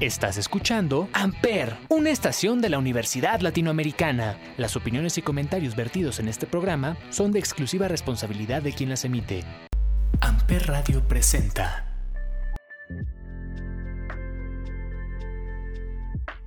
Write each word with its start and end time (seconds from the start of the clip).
Estás 0.00 0.38
escuchando 0.38 1.10
Amper, 1.12 1.76
una 1.90 2.08
estación 2.08 2.62
de 2.62 2.70
la 2.70 2.78
Universidad 2.78 3.40
Latinoamericana. 3.40 4.38
Las 4.56 4.74
opiniones 4.74 5.18
y 5.18 5.22
comentarios 5.22 5.76
vertidos 5.76 6.20
en 6.20 6.28
este 6.28 6.46
programa 6.46 6.96
son 7.10 7.32
de 7.32 7.38
exclusiva 7.38 7.86
responsabilidad 7.86 8.62
de 8.62 8.72
quien 8.72 8.88
las 8.88 9.04
emite. 9.04 9.44
Amper 10.22 10.68
Radio 10.68 11.06
presenta. 11.06 11.84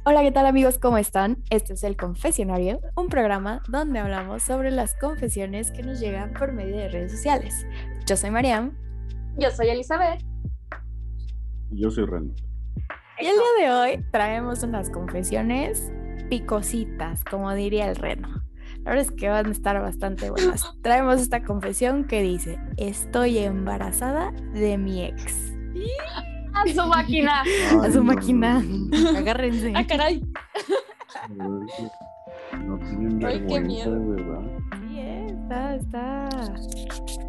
Hola, 0.03 0.23
¿qué 0.23 0.31
tal 0.31 0.47
amigos? 0.47 0.79
¿Cómo 0.79 0.97
están? 0.97 1.43
Este 1.51 1.73
es 1.73 1.83
El 1.83 1.95
Confesionario, 1.95 2.79
un 2.95 3.07
programa 3.07 3.61
donde 3.69 3.99
hablamos 3.99 4.41
sobre 4.41 4.71
las 4.71 4.95
confesiones 4.95 5.69
que 5.69 5.83
nos 5.83 5.99
llegan 5.99 6.33
por 6.33 6.53
medio 6.53 6.75
de 6.75 6.89
redes 6.89 7.11
sociales. 7.11 7.67
Yo 8.07 8.17
soy 8.17 8.31
Mariam. 8.31 8.75
Yo 9.37 9.51
soy 9.51 9.69
Elizabeth. 9.69 10.23
Y 11.69 11.83
yo 11.83 11.91
soy 11.91 12.07
Reno. 12.07 12.33
Y 13.19 13.25
el 13.25 13.33
día 13.35 13.67
de 13.67 13.73
hoy 13.73 14.05
traemos 14.11 14.63
unas 14.63 14.89
confesiones 14.89 15.91
picositas, 16.29 17.23
como 17.23 17.53
diría 17.53 17.89
el 17.89 17.95
Reno. 17.95 18.27
La 18.83 18.91
verdad 18.91 19.05
es 19.05 19.11
que 19.11 19.29
van 19.29 19.45
a 19.45 19.51
estar 19.51 19.79
bastante 19.81 20.29
buenas. 20.29 20.73
Traemos 20.81 21.21
esta 21.21 21.43
confesión 21.43 22.05
que 22.05 22.21
dice, 22.21 22.57
estoy 22.77 23.37
embarazada 23.37 24.31
de 24.53 24.77
mi 24.77 25.03
ex. 25.03 25.53
A 26.53 26.67
su 26.67 26.87
máquina. 26.87 27.43
A 27.83 27.91
su 27.91 28.03
máquina. 28.03 28.61
no, 28.61 29.11
no. 29.13 29.17
Agárrense. 29.19 29.73
Ah, 29.75 29.85
caray. 29.87 30.23
No 31.29 32.77
tienen 32.79 33.25
Ay, 33.25 33.45
qué 33.47 33.61
miedo. 33.61 34.07
verdad. 34.09 34.41
Sí, 34.79 34.99
eh, 34.99 35.27
está, 35.29 35.75
está. 35.75 36.29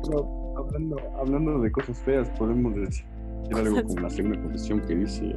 Pero 0.04 0.54
hablando, 0.56 0.96
hablando 1.18 1.60
de 1.60 1.70
cosas 1.72 1.98
feas, 2.00 2.28
podemos 2.38 2.74
decir 2.74 3.06
algo 3.54 3.82
como 3.82 4.00
la 4.00 4.10
segunda 4.10 4.40
confesión 4.42 4.80
que 4.80 4.94
dice 4.94 5.36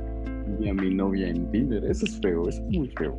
vi 0.59 0.69
a 0.69 0.73
mi 0.73 0.93
novia 0.93 1.29
en 1.29 1.49
Tinder. 1.51 1.83
Eso 1.85 2.05
es 2.05 2.19
feo, 2.21 2.47
eso 2.47 2.61
es 2.61 2.77
muy 2.77 2.89
feo. 2.97 3.17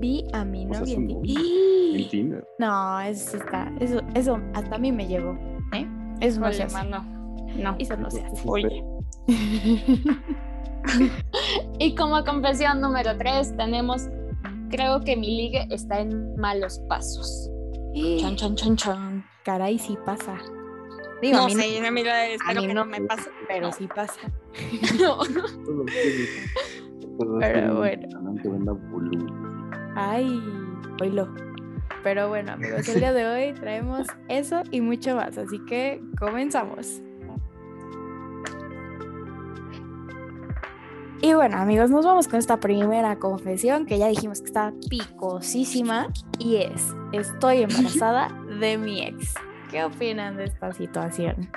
Vi 0.00 0.24
a 0.32 0.44
mi 0.44 0.66
O 0.66 0.74
sea, 0.74 0.98
novia 0.98 1.40
en 1.40 2.00
En. 2.00 2.08
Tinder. 2.08 2.46
No, 2.58 3.00
eso 3.00 3.36
está. 3.36 3.72
Eso, 3.80 4.00
eso 4.14 4.38
hasta 4.54 4.76
a 4.76 4.78
mí 4.78 4.92
me 4.92 5.06
llegó. 5.06 5.38
¿eh? 5.72 5.86
Eso 6.20 6.40
no 6.40 6.52
se 6.52 6.64
hace. 6.64 6.88
No. 6.88 7.76
Eso 7.78 7.96
no 7.96 8.10
se 8.10 8.22
hace. 8.22 8.42
Oye. 8.46 8.84
Y 11.78 11.94
como 11.94 12.24
confesión 12.24 12.80
número 12.80 13.16
3 13.16 13.56
tenemos, 13.56 14.08
creo 14.70 15.00
que 15.00 15.16
mi 15.16 15.36
ligue 15.36 15.66
está 15.70 16.00
en 16.00 16.36
malos 16.36 16.80
pasos. 16.88 17.50
Chan, 18.20 18.36
chan, 18.36 18.54
chan, 18.54 18.76
chan. 18.76 19.24
Caray, 19.44 19.78
sí 19.78 19.96
pasa. 20.04 20.38
Digo, 21.20 21.38
a 21.38 21.40
No 21.42 21.46
mí 21.46 21.54
sé, 21.54 21.78
a 21.78 21.90
mí 21.90 22.02
mí 22.02 22.02
que 22.68 22.74
no. 22.74 22.74
no 22.74 22.84
me 22.86 23.00
pase. 23.02 23.30
pero 23.48 23.66
no. 23.66 23.72
sí 23.72 23.88
pasa. 23.88 24.20
No. 25.00 25.18
Pero 27.40 27.76
bueno. 27.76 28.08
Ay, 29.96 30.40
oílo. 31.00 31.28
Pero 32.04 32.28
bueno, 32.28 32.52
amigos, 32.52 32.88
el 32.88 33.00
día 33.00 33.12
de 33.12 33.26
hoy 33.26 33.54
traemos 33.54 34.06
eso 34.28 34.62
y 34.70 34.80
mucho 34.80 35.16
más. 35.16 35.36
Así 35.36 35.58
que 35.66 36.00
comenzamos. 36.18 37.02
Y 41.20 41.34
bueno, 41.34 41.56
amigos, 41.56 41.90
nos 41.90 42.04
vamos 42.04 42.28
con 42.28 42.38
esta 42.38 42.60
primera 42.60 43.18
confesión 43.18 43.86
que 43.86 43.98
ya 43.98 44.06
dijimos 44.06 44.38
que 44.40 44.46
está 44.46 44.72
picosísima 44.88 46.06
y 46.38 46.56
es, 46.58 46.94
estoy 47.12 47.62
embarazada 47.62 48.28
de 48.60 48.78
mi 48.78 49.02
ex. 49.02 49.34
¿Qué 49.70 49.84
opinan 49.84 50.36
de 50.36 50.44
esta 50.44 50.72
situación? 50.72 51.50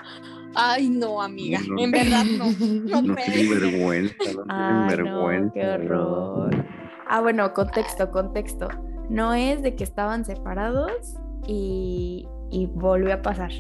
Ay, 0.56 0.90
no, 0.90 1.22
amiga. 1.22 1.60
No. 1.68 1.82
En 1.82 1.92
verdad, 1.92 2.26
no. 2.38 2.46
No, 2.46 3.02
No 3.08 3.14
me 3.14 3.24
tienen 3.24 3.50
vergüenza, 3.50 4.16
no 4.36 4.44
tienen 4.44 4.50
Ay, 4.50 4.82
no, 4.82 4.88
vergüenza. 4.88 5.54
qué 5.54 5.68
horror. 5.70 6.66
Ah, 7.08 7.22
bueno, 7.22 7.54
contexto, 7.54 8.12
contexto. 8.12 8.68
No 9.10 9.34
es 9.34 9.62
de 9.62 9.76
que 9.76 9.84
estaban 9.84 10.26
separados 10.26 11.16
y, 11.48 12.28
y 12.50 12.66
volvió 12.68 13.14
a 13.14 13.22
pasar, 13.22 13.52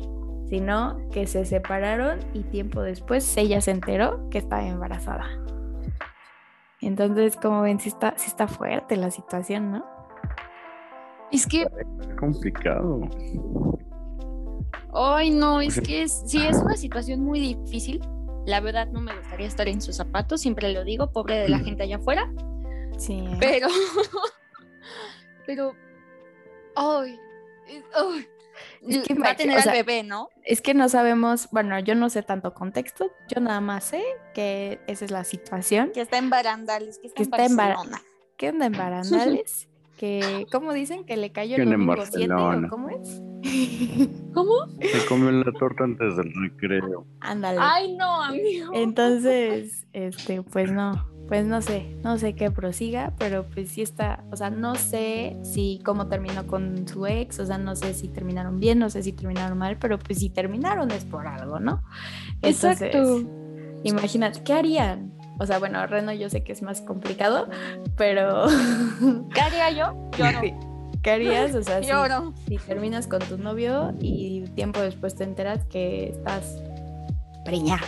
sino 0.50 0.98
que 1.12 1.28
se 1.28 1.46
separaron 1.46 2.20
y 2.34 2.44
tiempo 2.44 2.82
después 2.82 3.36
ella 3.38 3.60
se 3.62 3.72
enteró 3.72 4.30
que 4.30 4.38
estaba 4.38 4.66
embarazada. 4.66 5.26
Entonces, 6.82 7.36
como 7.38 7.62
ven, 7.62 7.80
sí 7.80 7.90
está, 7.90 8.14
sí 8.18 8.28
está 8.28 8.48
fuerte 8.48 8.96
la 8.98 9.12
situación, 9.12 9.72
¿no? 9.72 9.86
Es 11.32 11.46
que, 11.46 11.62
Es 11.62 12.16
complicado. 12.20 13.02
Ay, 14.94 15.30
no, 15.32 15.62
es 15.62 15.80
que 15.82 16.04
es, 16.04 16.24
sí, 16.26 16.46
es 16.46 16.58
una 16.58 16.76
situación 16.78 17.22
muy 17.22 17.40
difícil. 17.40 18.02
La 18.46 18.60
verdad, 18.60 18.88
no 18.88 19.02
me 19.02 19.16
gustaría 19.16 19.48
estar 19.48 19.68
en 19.68 19.82
sus 19.82 19.96
zapatos, 19.98 20.42
siempre 20.42 20.72
lo 20.74 20.84
digo, 20.84 21.12
pobre 21.12 21.36
de 21.38 21.50
la 21.50 21.60
gente 21.60 21.84
allá 21.84 21.98
afuera. 21.98 22.32
Sí. 22.98 23.24
Pero, 23.40 23.68
pero, 25.46 25.74
ay, 26.76 27.20
es- 27.68 27.84
ay, 27.96 28.28
Es 28.88 29.08
que 29.08 29.14
va 29.16 29.30
a 29.32 29.36
tener 29.36 29.58
o 29.58 29.62
sea, 29.62 29.72
al 29.72 29.78
bebé, 29.78 30.04
¿no? 30.04 30.30
Es 30.44 30.62
que 30.62 30.74
no 30.74 30.88
sabemos, 30.90 31.48
bueno, 31.52 31.80
yo 31.80 31.96
no 31.96 32.10
sé 32.10 32.22
tanto 32.24 32.54
contexto, 32.54 33.12
yo 33.28 33.42
nada 33.42 33.62
más 33.62 33.86
sé 33.86 34.04
que 34.34 34.80
esa 34.88 35.06
es 35.06 35.12
la 35.12 35.24
situación. 35.24 35.92
Que 35.94 36.02
está 36.02 36.18
en 36.18 36.30
barandales, 36.30 37.00
que 37.00 37.08
está, 37.08 37.18
Que 37.18 37.24
en 37.24 37.30
está 37.32 37.46
en 37.46 37.56
Bar- 37.56 37.76
Barcelona. 37.76 38.02
¿Qué 38.38 38.50
onda 38.50 38.66
en 38.66 38.72
barandales? 38.74 39.68
que, 39.98 40.48
¿cómo 40.52 40.74
dicen? 40.74 41.06
Que 41.06 41.16
le 41.16 41.32
cayó 41.32 41.58
Que 41.58 41.62
el 41.62 41.68
anda 41.72 41.76
en 41.82 41.86
domingo 41.88 42.06
7 42.12 42.26
o 42.34 42.36
Barcelona. 42.38 42.70
cómo 42.70 42.90
es? 42.90 43.22
¿Cómo? 44.34 44.68
Se 44.82 45.06
comió 45.08 45.32
la 45.32 45.52
torta 45.54 45.84
antes 45.84 46.16
del 46.18 46.32
recreo. 46.34 47.06
Ándale. 47.22 47.60
Ay, 47.62 47.96
no, 47.96 48.22
amigo. 48.22 48.72
Entonces, 48.74 49.88
este, 49.94 50.42
pues 50.44 50.72
no, 50.72 51.06
pues 51.28 51.46
no 51.46 51.62
sé, 51.62 51.96
no 52.04 52.18
sé 52.18 52.36
qué 52.36 52.52
prosiga, 52.52 53.14
pero 53.18 53.46
pues 53.46 53.70
sí 53.70 53.82
está, 53.82 54.24
o 54.32 54.36
sea, 54.36 54.50
no 54.50 54.76
sé 54.76 55.38
si 55.44 55.80
cómo 55.84 56.08
terminó 56.08 56.46
con 56.46 56.88
su 56.88 57.06
ex, 57.06 57.40
o 57.40 57.46
sea, 57.46 57.58
no 57.58 57.76
sé 57.76 57.94
si 57.94 58.10
terminaron 58.10 58.60
bien, 58.60 58.80
no 58.80 58.90
sé 58.90 59.02
si 59.02 59.14
terminaron 59.14 59.58
mal, 59.58 59.78
pero 59.78 59.98
pues 59.98 60.20
si 60.20 60.30
terminaron 60.30 60.92
es 60.92 61.06
por 61.06 61.28
algo, 61.28 61.60
¿no? 61.60 61.84
Entonces, 62.42 62.82
Exacto. 62.82 63.30
imagínate, 63.84 64.44
¿qué 64.44 64.54
harían? 64.54 65.14
O 65.40 65.46
sea, 65.46 65.58
bueno, 65.58 65.86
Reno 65.88 66.14
yo 66.14 66.30
sé 66.30 66.44
que 66.44 66.52
es 66.52 66.62
más 66.62 66.82
complicado, 66.82 67.50
pero 67.96 68.46
¿Qué 69.34 69.42
haría 69.42 69.72
yo? 69.72 70.10
Lloro. 70.18 70.40
Sí. 70.42 70.54
¿qué 71.02 71.12
harías? 71.12 71.56
O 71.56 71.64
sea, 71.64 71.80
si, 71.82 71.90
Lloro. 71.90 72.34
si 72.48 72.58
terminas 72.58 73.08
con 73.08 73.20
tu 73.20 73.38
novio 73.38 73.94
y 74.00 74.42
tiempo 74.56 74.80
después 74.80 75.16
te 75.16 75.24
enteras 75.24 75.66
que 75.66 76.10
estás 76.10 76.58
preñada. 77.46 77.82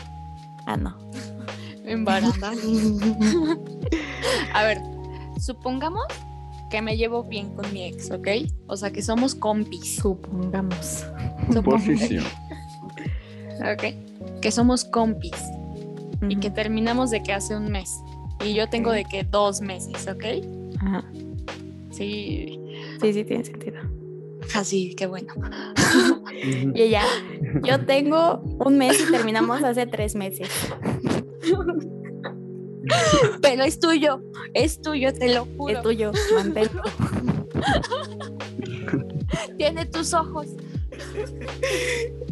Ah, 0.66 0.78
no. 0.78 0.98
En 1.86 2.06
barandales. 2.06 2.94
A 4.54 4.64
ver, 4.64 4.78
supongamos 5.38 6.06
que 6.70 6.82
me 6.82 6.96
llevo 6.96 7.26
bien 7.26 7.54
con 7.56 7.72
mi 7.74 7.84
ex, 7.84 8.10
¿ok? 8.10 8.28
O 8.68 8.78
sea, 8.78 8.92
que 8.92 9.02
somos 9.02 9.36
compis. 9.36 9.98
Supongamos. 9.98 11.06
Supongamos. 11.52 11.86
Posición. 11.86 12.24
Ok. 13.60 14.40
Que 14.42 14.52
somos 14.52 14.84
compis. 14.84 15.36
Y 16.28 16.38
que 16.38 16.50
terminamos 16.50 17.12
de 17.12 17.22
que 17.22 17.34
hace 17.34 17.56
un 17.56 17.70
mes. 17.70 18.00
Y 18.44 18.54
yo 18.56 18.68
tengo 18.68 18.92
de 18.92 19.06
que 19.06 19.24
dos 19.24 19.62
meses, 19.62 20.08
¿ok? 20.08 20.24
Ajá. 20.80 21.04
Sí. 21.92 22.60
Sí, 23.04 23.12
sí, 23.12 23.26
tiene 23.26 23.44
sentido. 23.44 23.82
Así, 24.56 24.96
qué 24.96 25.08
bueno. 25.08 25.34
Y 26.44 26.82
ella, 26.82 27.04
yo 27.64 27.86
tengo 27.86 28.42
un 28.60 28.78
mes 28.78 29.02
y 29.02 29.12
terminamos 29.12 29.64
hace 29.64 29.86
tres 29.86 30.16
meses. 30.16 30.50
Pero 33.42 33.64
es 33.64 33.80
tuyo, 33.80 34.22
es 34.54 34.82
tuyo, 34.82 35.14
te 35.14 35.34
lo 35.34 35.46
juro. 35.58 35.78
Es 35.78 35.84
tuyo, 35.84 36.12
manténlo. 36.36 36.84
Tiene 39.58 39.86
tus 39.86 40.14
ojos. 40.14 40.48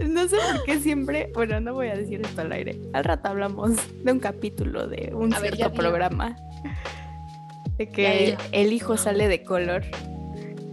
No 0.05 0.27
sé 0.27 0.35
por 0.35 0.63
qué 0.65 0.79
siempre, 0.79 1.31
bueno, 1.33 1.61
no 1.61 1.73
voy 1.73 1.87
a 1.87 1.95
decir 1.95 2.21
esto 2.21 2.41
al 2.41 2.51
aire. 2.51 2.79
Al 2.93 3.05
rato 3.05 3.29
hablamos 3.29 3.77
de 4.03 4.11
un 4.11 4.19
capítulo 4.19 4.87
de 4.87 5.11
un 5.13 5.33
A 5.33 5.39
cierto 5.39 5.71
programa. 5.73 6.35
De 7.77 7.85
Ya 7.85 7.91
que 7.91 8.37
el 8.51 8.73
hijo 8.73 8.97
sale 8.97 9.27
de 9.27 9.43
color. 9.43 9.83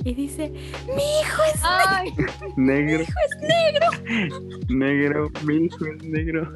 Y 0.05 0.15
dice, 0.15 0.51
mi 0.87 1.03
hijo 1.21 1.43
es 1.55 1.61
Ay, 1.65 2.13
Negro. 2.57 3.05
Negro, 4.69 5.31
mi 5.45 5.67
hijo 5.67 5.85
es 5.87 6.03
negro. 6.05 6.53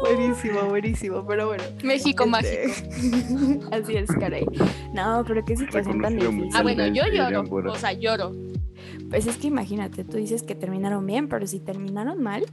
buenísimo, 0.00 0.62
buenísimo, 0.68 1.26
pero 1.26 1.48
bueno. 1.48 1.62
México 1.84 2.24
Este, 2.24 2.66
mágico. 2.66 3.68
Así 3.72 3.96
es, 3.96 4.10
caray. 4.10 4.44
No, 4.94 5.24
pero 5.26 5.44
qué 5.44 5.56
situación 5.56 6.00
tan 6.00 6.16
difícil. 6.18 6.50
Ah, 6.54 6.62
bueno, 6.62 6.86
yo 6.88 7.02
lloro. 7.12 7.44
O 7.70 7.76
sea, 7.76 7.92
lloro. 7.92 8.32
Pues 9.10 9.26
es 9.26 9.36
que 9.36 9.48
imagínate, 9.48 10.04
tú 10.04 10.16
dices 10.16 10.42
que 10.42 10.54
terminaron 10.54 11.04
bien, 11.06 11.28
pero 11.28 11.46
si 11.46 11.58
terminaron 11.60 12.22
mal, 12.22 12.44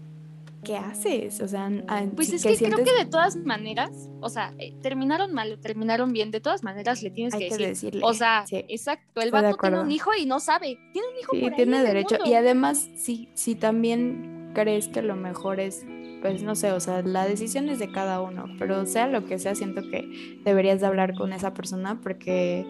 ¿qué 0.64 0.76
haces? 0.78 1.40
O 1.42 1.48
sea, 1.48 1.70
ah, 1.88 2.04
Pues 2.16 2.28
sí 2.30 2.36
es 2.36 2.44
que 2.44 2.48
creo 2.56 2.58
sientes- 2.78 2.86
que 2.86 3.04
de 3.04 3.10
todas 3.10 3.36
maneras, 3.38 4.10
o 4.22 4.30
sea, 4.30 4.54
eh, 4.60 4.74
terminaron 4.82 5.34
mal 5.34 5.52
o 5.54 5.60
terminaron 5.60 6.12
bien, 6.14 6.32
de 6.32 6.40
todas 6.42 6.64
maneras 6.64 7.02
le 7.04 7.10
tienes 7.12 7.34
hay 7.34 7.40
que 7.42 7.46
que 7.50 7.54
decir. 7.68 7.68
decirle. 7.92 8.02
O 8.04 8.14
sea, 8.14 8.46
Sí. 8.48 8.66
exacto, 8.68 9.22
el 9.22 9.32
vato 9.32 9.56
tiene 9.58 9.80
un 9.80 9.92
hijo 9.92 10.12
y 10.20 10.26
no 10.26 10.40
sabe. 10.40 10.78
Tiene 10.94 11.08
un 11.10 11.20
hijo 11.20 11.32
Sí, 11.34 11.42
por 11.42 11.52
ahí 11.52 11.56
tiene 11.56 11.84
derecho. 11.84 12.16
mundo. 12.16 12.30
Y 12.30 12.34
además, 12.34 12.90
sí, 12.96 13.30
si 13.34 13.56
también 13.56 14.52
crees 14.54 14.88
que 14.90 15.02
lo 15.02 15.16
mejor 15.16 15.60
es 15.60 15.86
pues 16.20 16.42
no 16.42 16.56
sé, 16.56 16.72
o 16.72 16.80
sea, 16.80 17.04
la 17.04 17.28
decisión 17.28 17.70
es 17.70 17.78
de 17.78 17.92
cada 17.92 18.22
uno, 18.22 18.46
pero 18.58 18.88
sea 18.88 19.06
lo 19.08 19.26
que 19.26 19.38
sea, 19.38 19.54
siento 19.54 19.84
que 19.84 20.40
deberías 20.44 20.82
de 20.82 20.88
hablar 20.88 21.14
con 21.14 21.32
esa 21.32 21.54
persona 21.54 22.02
porque, 22.02 22.66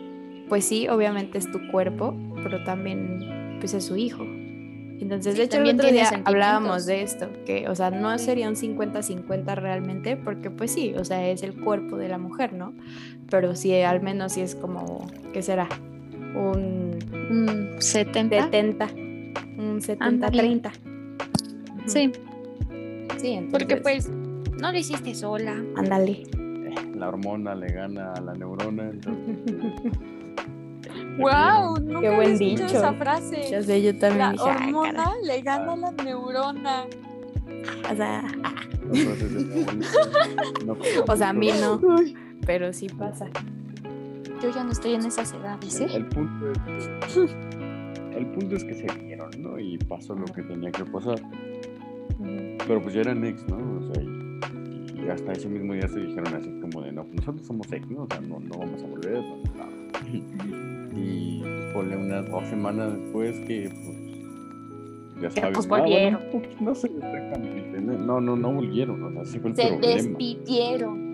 pues 0.50 0.66
sí, 0.66 0.90
obviamente 0.90 1.38
es 1.38 1.50
tu 1.50 1.60
cuerpo, 1.72 2.14
pero 2.44 2.62
también, 2.66 3.58
pues 3.62 3.74
es 3.74 3.86
su 3.86 3.96
hijo. 3.96 4.26
Entonces, 5.00 5.34
Sí, 5.34 5.38
de 5.40 5.46
hecho, 5.46 5.58
el 5.58 5.64
también 5.64 5.76
otro 5.80 5.92
día 5.92 6.22
hablábamos 6.26 6.86
de 6.86 7.04
esto, 7.04 7.30
que, 7.46 7.68
o 7.70 7.76
sea, 7.76 7.92
no 7.92 8.18
sería 8.18 8.50
un 8.50 8.56
50-50 8.56 9.56
realmente, 9.56 10.18
porque 10.18 10.50
pues 10.50 10.72
sí, 10.72 10.94
o 10.98 11.06
sea, 11.06 11.28
es 11.30 11.44
el 11.44 11.54
cuerpo 11.56 11.98
de 11.98 12.08
la 12.10 12.18
mujer, 12.18 12.54
¿no? 12.54 12.74
Pero 13.30 13.56
sí, 13.56 13.74
al 13.82 14.02
menos 14.02 14.34
sí 14.34 14.42
es 14.42 14.56
como, 14.56 15.06
¿qué 15.34 15.42
será? 15.42 15.68
Un 16.36 16.98
Mm, 17.30 17.80
70. 17.80 18.44
70, 18.46 18.88
un 19.58 19.80
Ándale. 20.00 20.44
70-30. 20.44 20.72
Sí, 21.86 22.12
Sí, 23.18 23.32
entonces, 23.32 23.52
porque 23.52 23.78
pues 23.78 24.10
no 24.10 24.72
lo 24.72 24.78
hiciste 24.78 25.14
sola. 25.16 25.56
Ándale. 25.76 26.24
La 26.96 27.10
hormona 27.10 27.56
le 27.56 27.68
gana 27.72 28.14
a 28.14 28.22
la 28.22 28.34
neurona. 28.34 28.90
entonces, 28.90 29.36
Wow, 31.18 31.78
nunca 31.80 32.02
Qué 32.02 32.16
buen 32.16 32.38
dicho. 32.38 32.66
esa 32.66 32.94
frase. 32.94 33.48
Ya 33.50 33.62
sé, 33.64 33.82
yo 33.82 33.98
también 33.98 34.20
La 34.20 34.32
dije, 34.34 34.44
"Ah, 34.48 34.58
hormona 34.66 34.92
caray". 34.94 35.24
le 35.26 35.42
gana 35.42 35.74
a 35.74 35.76
la 35.78 35.92
neurona. 36.04 36.86
O 37.92 37.96
sea, 37.96 38.24
no 40.66 40.78
o 41.08 41.16
sea, 41.18 41.30
a 41.30 41.34
mí 41.34 41.50
no, 41.60 41.80
pero 42.46 42.72
sí 42.74 42.88
pasa. 42.88 43.28
Yo 44.42 44.52
ya 44.54 44.64
no 44.64 44.72
estoy 44.72 44.94
en 44.94 45.06
esas 45.06 45.34
edades, 45.34 45.82
¿eh? 45.82 45.88
El 45.94 46.06
punto 46.06 46.52
es 46.52 46.58
que, 47.18 48.18
el 48.18 48.26
punto 48.28 48.56
es 48.56 48.64
que 48.64 48.76
se 48.76 48.88
vieron, 49.00 49.32
¿no? 49.40 49.60
Y 49.60 49.78
pasó 49.80 50.14
lo 50.14 50.26
que 50.26 50.44
tenía 50.44 50.72
que 50.72 50.86
pasar. 50.86 51.20
Pero 52.68 52.82
pues 52.82 52.94
ya 52.94 53.02
eran 53.02 53.24
ex, 53.26 53.44
¿no? 53.48 53.58
O 53.58 53.94
sea, 53.94 54.04
y, 54.04 55.02
y 55.06 55.10
hasta 55.10 55.32
ese 55.32 55.48
mismo 55.48 55.74
día 55.74 55.88
se 55.88 56.00
dijeron 56.00 56.34
así 56.36 56.50
como 56.62 56.82
de, 56.84 56.92
no, 56.92 57.04
pues 57.06 57.16
nosotros 57.16 57.48
somos 57.48 57.72
ex, 57.72 57.90
¿no? 57.90 58.04
O 58.04 58.08
sea, 58.12 58.22
no, 58.22 58.40
no 58.40 58.58
vamos 58.60 58.84
a 58.84 58.88
volver. 58.88 59.14
no, 59.24 59.38
nada". 59.58 59.77
Y 60.96 61.42
pues 61.42 61.74
ponle 61.74 61.98
unas 61.98 62.30
dos 62.30 62.44
semanas 62.48 62.94
después 62.94 63.40
que, 63.42 63.70
pues, 63.70 65.22
ya 65.22 65.30
sabes. 65.42 65.54
pues, 65.56 65.66
ah, 65.66 65.70
bueno, 65.70 65.84
volvieron. 65.86 66.22
pues, 66.32 66.62
no 66.62 66.76
sé 66.76 66.88
exactamente. 66.88 67.82
No, 67.82 68.20
no, 68.22 68.36
no 68.36 68.52
volvieron, 68.54 69.04
o 69.04 69.12
sea, 69.12 69.26
sí 69.26 69.40
fue 69.40 69.52
el 69.52 69.56
Se 69.56 69.68
problema. 69.68 69.94
despidieron. 69.96 71.08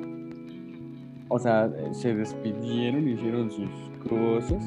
O 1.30 1.40
sea, 1.40 1.66
eh, 1.66 1.94
se 1.94 2.14
despidieron, 2.16 3.08
hicieron 3.08 3.50
sus 3.52 3.70
cosas 4.08 4.64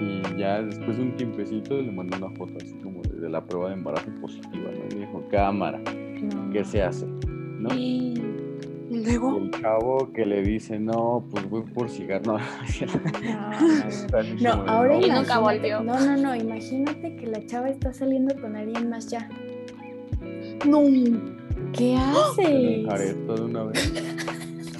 y 0.00 0.22
ya 0.38 0.62
después 0.62 0.96
de 0.96 1.02
un 1.02 1.16
tiempecito 1.16 1.80
le 1.80 1.90
mandó 1.90 2.16
una 2.16 2.30
foto 2.36 2.54
así 2.62 2.72
como 2.82 3.02
de, 3.02 3.28
la 3.28 3.44
prueba 3.44 3.68
de 3.68 3.74
embarazo 3.74 4.10
positiva, 4.20 4.70
¿no? 4.70 4.96
Y 4.96 5.00
dijo, 5.00 5.22
cámara, 5.30 5.78
No. 5.78 6.50
¿qué 6.50 6.64
se 6.64 6.82
hace? 6.82 7.06
¿No? 7.58 7.68
Y 7.74 8.14
luego, 8.90 9.38
el 9.38 9.50
chavo 9.50 10.12
que 10.12 10.26
le 10.26 10.42
dice, 10.42 10.78
no, 10.78 11.24
pues 11.30 11.48
voy 11.48 11.62
por 11.62 11.88
cigarro. 11.88 12.38
No, 14.40 14.56
No, 14.56 14.70
ahora 14.70 14.96
Y 15.00 15.10
nunca 15.10 15.38
volvió. 15.38 15.80
No, 15.80 15.98
no, 15.98 16.16
no, 16.16 16.34
imagínate 16.34 17.16
que 17.16 17.26
la 17.26 17.44
chava 17.46 17.68
está 17.68 17.92
saliendo 17.92 18.34
con 18.40 18.56
alguien 18.56 18.90
más 18.90 19.08
ya. 19.08 19.28
no. 20.66 20.82
¿Qué 21.72 21.96
haces? 21.96 23.26
de 23.26 23.42
una 23.42 23.64
vez. 23.64 23.92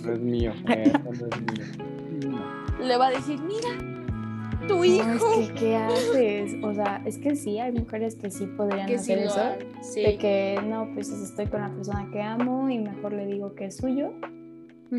No 0.05 0.13
es 0.13 0.21
mío, 0.21 0.53
eso 0.69 0.99
no 1.05 1.27
es 1.27 1.43
mío. 1.43 2.39
Le 2.81 2.97
va 2.97 3.07
a 3.07 3.11
decir, 3.11 3.41
mira, 3.41 3.94
tu 4.67 4.77
No, 4.77 4.85
hijo. 4.85 5.41
es 5.41 5.49
que, 5.51 5.55
¿qué 5.55 5.77
haces? 5.77 6.55
O 6.63 6.75
sea, 6.75 7.03
es 7.05 7.19
que 7.19 7.37
sí, 7.37 7.59
hay 7.59 7.73
mujeres 7.73 8.17
que 8.17 8.31
sí 8.31 8.47
podrían 8.47 8.87
que 8.87 8.97
hacer 8.97 9.19
eso. 9.19 9.41
sí. 9.83 10.03
De 10.03 10.19
que 10.19 10.59
no, 10.67 10.91
pues 10.95 11.09
estoy 11.11 11.47
con 11.47 11.61
la 11.61 11.71
persona 11.73 12.09
que 12.13 12.21
amo 12.23 12.69
y 12.71 12.79
mejor 12.79 13.13
le 13.13 13.27
digo 13.27 13.55
que 13.55 13.67
es 13.67 13.77
suyo. 13.77 14.13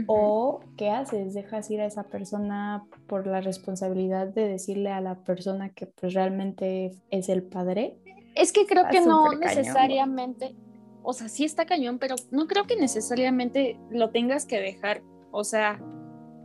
O 0.08 0.60
¿qué 0.76 0.90
haces? 0.90 1.34
Dejas 1.34 1.72
ir 1.72 1.80
a 1.80 1.86
esa 1.86 2.04
persona 2.04 2.86
por 3.08 3.28
la 3.28 3.40
responsabilidad 3.40 4.28
de 4.28 4.48
decirle 4.48 4.90
a 4.90 5.00
la 5.00 5.16
persona 5.20 5.70
que 5.70 5.86
pues 5.86 6.14
realmente 6.14 6.92
es 7.12 7.30
el 7.30 7.44
padre. 7.44 7.96
Es 8.36 8.52
que 8.52 8.66
creo 8.66 8.82
Está 8.82 8.92
que 8.92 9.02
no 9.06 9.24
cañón, 9.26 9.40
necesariamente, 9.40 10.54
o 11.02 11.14
sea, 11.14 11.30
sí 11.30 11.46
está 11.46 11.66
cañón, 11.66 11.98
pero 12.00 12.16
no 12.32 12.48
creo 12.48 12.66
que 12.66 12.76
necesariamente 12.76 13.78
lo 13.90 14.10
tengas 14.10 14.46
que 14.46 14.60
dejar. 14.60 15.02
O 15.32 15.46
sea, 15.46 15.80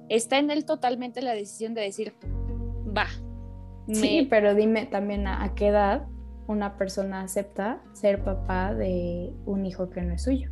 está 0.09 0.39
en 0.39 0.53
él 0.53 0.65
totalmente 0.65 1.21
la 1.21 1.33
decisión 1.35 1.75
de 1.75 1.81
decir, 1.81 2.15
va. 2.97 3.07
Sí, 3.93 4.27
pero 4.31 4.55
dime 4.55 4.87
también 4.87 5.27
a, 5.27 5.43
a 5.43 5.55
qué 5.55 5.69
edad 5.69 6.07
una 6.47 6.77
persona 6.77 7.23
acepta 7.23 7.81
ser 7.93 8.23
papá 8.25 8.75
de 8.75 9.33
un 9.47 9.67
hijo 9.67 9.91
que 9.91 10.03
no 10.03 10.15
es 10.15 10.23
suyo. 10.23 10.51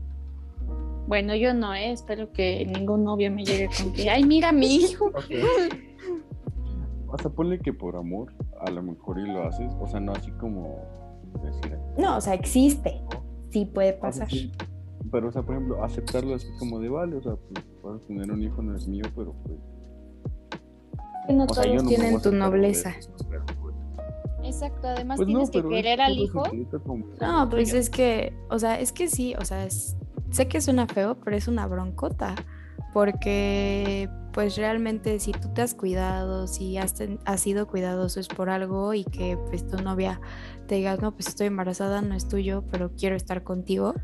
Bueno, 1.09 1.35
yo 1.35 1.55
no, 1.55 1.75
¿eh? 1.75 1.91
espero 1.91 2.33
que 2.33 2.67
ningún 2.67 3.05
novio 3.05 3.33
me 3.33 3.45
llegue 3.45 3.69
con 3.77 3.93
que, 3.93 4.11
ay, 4.11 4.25
mira 4.25 4.53
mi 4.53 4.77
hijo. 4.77 5.07
Ok. 7.09 7.15
O 7.15 7.17
sea, 7.17 7.31
ponle 7.31 7.59
que 7.59 7.73
por 7.73 7.97
amor, 7.97 8.35
a 8.61 8.71
lo 8.71 8.83
mejor 8.83 9.19
y 9.19 9.27
lo 9.27 9.45
haces. 9.45 9.73
O 9.81 9.87
sea, 9.87 9.99
no 9.99 10.13
así 10.13 10.31
como 10.33 10.85
decir. 11.43 11.79
No, 11.97 12.19
o 12.19 12.21
sea, 12.21 12.35
existe. 12.35 13.01
Sí 13.49 13.65
puede 13.65 13.93
o 13.93 13.93
sea, 13.93 14.01
pasar. 14.01 14.29
sí, 14.29 14.53
pero, 15.11 15.29
o 15.29 15.33
sea, 15.33 15.41
por 15.43 15.55
ejemplo, 15.55 15.83
aceptarlo 15.83 16.35
así 16.35 16.49
como 16.59 16.79
de 16.81 16.91
vale, 16.91 17.17
o 17.17 17.23
sea, 17.23 17.37
pues 17.37 17.65
puedes 17.81 18.07
tener 18.07 18.31
un 18.31 18.43
hijo, 18.43 18.61
no 18.61 18.77
es 18.77 18.87
mío, 18.87 19.07
pero 19.17 19.35
pues. 19.47 19.59
Que 21.29 21.33
no 21.35 21.45
O 21.45 21.55
sea, 21.55 21.65
yo 21.65 21.73
todos 21.73 21.83
no 21.85 21.89
tienen 21.91 22.21
tu 22.23 22.33
nobleza. 22.33 22.95
Exacto, 24.43 24.89
además 24.89 25.19
pues 25.19 25.29
no, 25.29 25.35
tienes 25.47 25.51
que 25.51 25.63
querer 25.69 26.01
al 26.01 26.19
hijo. 26.19 26.43
No, 27.21 27.49
pues 27.51 27.73
es 27.75 27.91
que, 27.91 28.33
o 28.51 28.59
sea, 28.59 28.81
es 28.81 28.93
que 28.93 29.09
sí, 29.09 29.35
o 29.39 29.45
sea, 29.45 29.65
es- 29.67 29.95
sé 30.31 30.49
que 30.49 30.61
suena 30.63 30.87
feo, 30.87 31.19
pero 31.23 31.37
es 31.37 31.49
una 31.49 31.67
broncota, 31.67 32.35
porque 32.95 34.09
pues 34.33 34.57
realmente 34.57 35.19
si 35.21 35.33
tú 35.33 35.49
te 35.53 35.61
has 35.63 35.75
cuidado, 35.75 36.47
si 36.47 36.79
has, 36.79 36.95
ten- 36.95 37.19
has 37.27 37.41
sido 37.41 37.67
cuidadoso 37.67 38.21
es 38.21 38.29
por 38.29 38.49
algo 38.49 38.95
y 38.95 39.05
que 39.05 39.37
pues 39.49 39.67
tu 39.67 39.77
novia 39.83 40.21
te 40.67 40.77
digas, 40.77 41.01
no, 41.03 41.13
pues 41.13 41.29
estoy 41.29 41.49
embarazada, 41.49 42.01
no 42.01 42.15
es 42.15 42.27
tuyo, 42.29 42.65
pero 42.71 42.93
quiero 42.97 43.17
estar 43.17 43.43
contigo, 43.43 43.95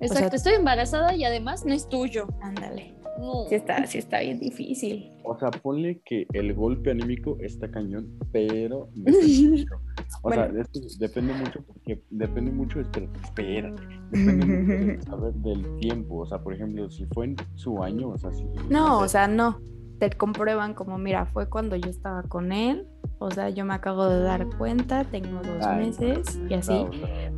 Exacto, 0.00 0.28
sea- 0.30 0.36
estoy 0.36 0.54
embarazada 0.54 1.14
y 1.14 1.24
además 1.24 1.64
no 1.64 1.74
es 1.74 1.88
tuyo. 1.88 2.26
ándale. 2.40 2.95
No. 3.18 3.46
Sí 3.48 3.54
está, 3.54 3.86
sí 3.86 3.98
está 3.98 4.20
bien 4.20 4.38
difícil. 4.38 5.10
O 5.24 5.36
sea, 5.38 5.50
ponle 5.50 6.00
que 6.04 6.26
el 6.32 6.54
golpe 6.54 6.90
anímico 6.90 7.36
está 7.40 7.70
cañón, 7.70 8.08
pero 8.32 8.88
depende 8.94 9.48
mucho. 9.50 9.74
O 10.22 10.30
sea, 10.32 10.46
Bueno. 10.46 10.60
es 10.60 10.68
que 10.68 10.80
depende 10.98 11.32
mucho 11.34 11.60
porque 11.66 12.02
depende 12.10 12.50
mucho, 12.52 12.80
espera, 12.80 13.08
espérate, 13.24 13.82
depende 14.10 14.46
mucho 14.46 14.86
de 14.86 15.02
saber 15.02 15.32
del 15.42 15.78
tiempo. 15.80 16.16
O 16.18 16.26
sea, 16.26 16.38
por 16.42 16.54
ejemplo, 16.54 16.88
si 16.90 17.06
fue 17.06 17.26
en 17.26 17.36
su 17.54 17.82
año, 17.82 18.10
o 18.10 18.18
sea, 18.18 18.32
si. 18.32 18.44
No, 18.70 19.00
o 19.00 19.08
sea, 19.08 19.26
no. 19.28 19.60
Te 19.98 20.10
comprueban 20.10 20.74
como, 20.74 20.98
mira, 20.98 21.24
fue 21.26 21.48
cuando 21.48 21.74
yo 21.74 21.88
estaba 21.88 22.22
con 22.24 22.52
él, 22.52 22.86
o 23.18 23.30
sea, 23.30 23.48
yo 23.50 23.64
me 23.64 23.74
acabo 23.74 24.08
de 24.08 24.20
dar 24.20 24.46
cuenta, 24.58 25.04
tengo 25.04 25.40
dos 25.42 25.64
Ay, 25.64 25.86
meses 25.86 26.38
y 26.48 26.54
así. 26.54 26.84
no, 26.84 26.90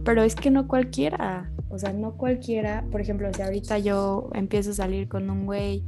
Pero 0.05 0.23
es 0.23 0.35
que 0.35 0.51
no 0.51 0.67
cualquiera, 0.67 1.51
o 1.69 1.79
sea, 1.79 1.93
no 1.93 2.17
cualquiera, 2.17 2.85
por 2.91 3.01
ejemplo, 3.01 3.29
si 3.33 3.43
ahorita 3.43 3.79
yo 3.79 4.31
empiezo 4.35 4.71
a 4.71 4.75
salir 4.75 5.09
con 5.09 5.31
un 5.31 5.47
güey 5.47 5.85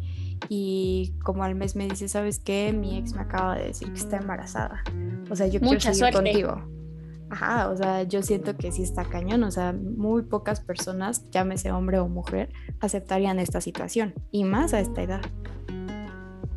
y 0.48 1.14
como 1.24 1.42
al 1.44 1.54
mes 1.54 1.76
me 1.76 1.86
dice, 1.88 2.08
¿sabes 2.08 2.38
qué? 2.38 2.72
Mi 2.72 2.96
ex 2.98 3.14
me 3.14 3.20
acaba 3.22 3.56
de 3.56 3.64
decir 3.66 3.92
que 3.92 3.98
está 3.98 4.16
embarazada. 4.18 4.82
O 5.30 5.36
sea, 5.36 5.46
yo 5.46 5.60
Mucha 5.60 5.68
quiero 5.68 5.80
seguir 5.80 5.96
suerte. 5.98 6.16
contigo. 6.16 6.80
Ajá, 7.32 7.68
o 7.68 7.76
sea, 7.76 8.02
yo 8.02 8.22
siento 8.22 8.56
que 8.56 8.72
sí 8.72 8.82
está 8.82 9.04
cañón, 9.04 9.44
o 9.44 9.50
sea, 9.52 9.72
muy 9.72 10.22
pocas 10.22 10.60
personas, 10.60 11.30
llámese 11.30 11.70
hombre 11.70 12.00
o 12.00 12.08
mujer, 12.08 12.50
aceptarían 12.80 13.38
esta 13.38 13.60
situación, 13.60 14.14
y 14.32 14.42
más 14.42 14.74
a 14.74 14.80
esta 14.80 15.02
edad. 15.02 15.20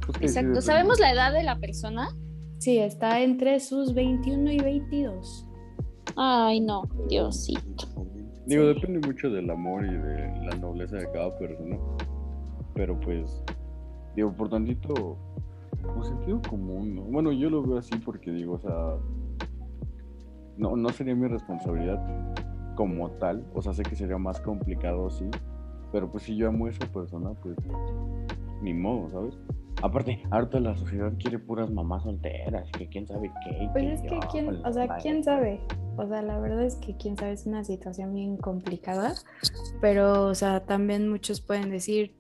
pues 0.05 0.17
Exacto. 0.35 0.61
¿Sabemos 0.61 0.99
la 0.99 1.11
edad 1.11 1.31
de 1.31 1.43
la 1.43 1.59
persona? 1.59 2.09
Sí, 2.63 2.77
está 2.77 3.19
entre 3.19 3.59
sus 3.59 3.93
21 3.93 4.49
y 4.53 4.57
22. 4.59 5.45
Ay, 6.15 6.61
no, 6.61 6.83
Diosito. 7.09 7.59
Digo, 8.45 8.63
Sí. 8.63 8.73
depende 8.79 9.05
mucho 9.05 9.29
del 9.29 9.49
amor 9.49 9.83
y 9.85 9.89
de 9.93 10.31
la 10.45 10.55
nobleza 10.61 10.95
de 10.95 11.11
cada 11.11 11.37
persona. 11.37 11.77
Pero 12.73 12.97
pues, 13.01 13.43
digo, 14.15 14.31
por 14.31 14.47
tantito, 14.49 15.17
por 15.81 16.05
sentido 16.05 16.41
común, 16.49 16.95
¿no? 16.95 17.01
Bueno, 17.01 17.33
yo 17.33 17.49
lo 17.49 17.61
veo 17.63 17.79
así 17.79 17.97
porque 17.97 18.31
digo, 18.31 18.53
o 18.53 18.59
sea, 18.59 18.95
no, 20.55 20.77
no 20.77 20.87
sería 20.91 21.15
mi 21.15 21.27
responsabilidad 21.27 22.01
como 22.75 23.09
tal. 23.11 23.45
O 23.53 23.61
sea, 23.61 23.73
sé 23.73 23.83
que 23.83 23.97
sería 23.97 24.17
más 24.17 24.39
complicado, 24.39 25.09
sí. 25.09 25.25
Pero 25.91 26.09
pues 26.09 26.23
si 26.23 26.37
yo 26.37 26.47
amo 26.47 26.67
a 26.67 26.69
esa 26.69 26.85
persona, 26.93 27.31
pues 27.41 27.57
ni 28.61 28.73
modo, 28.73 29.09
¿sabes? 29.09 29.37
Aparte, 29.81 30.23
harta 30.31 30.59
la 30.59 30.75
sociedad 30.77 31.11
quiere 31.19 31.39
puras 31.39 31.69
mamás 31.69 32.03
solteras, 32.03 32.69
que 32.77 32.87
quién 32.87 33.07
sabe 33.07 33.31
qué. 33.43 33.69
Pues 33.73 33.85
es 33.85 34.01
que 34.01 34.09
yo, 34.09 34.19
quién, 34.31 34.65
o 34.65 34.71
sea, 34.71 34.87
quién 35.01 35.23
sabe. 35.23 35.59
O 35.97 36.07
sea, 36.07 36.21
la 36.21 36.39
verdad 36.39 36.63
es 36.63 36.75
que 36.75 36.95
quién 36.95 37.17
sabe 37.17 37.33
es 37.33 37.45
una 37.45 37.63
situación 37.63 38.13
bien 38.13 38.37
complicada, 38.37 39.13
pero 39.81 40.27
o 40.27 40.35
sea, 40.35 40.65
también 40.65 41.09
muchos 41.09 41.41
pueden 41.41 41.69
decir 41.69 42.15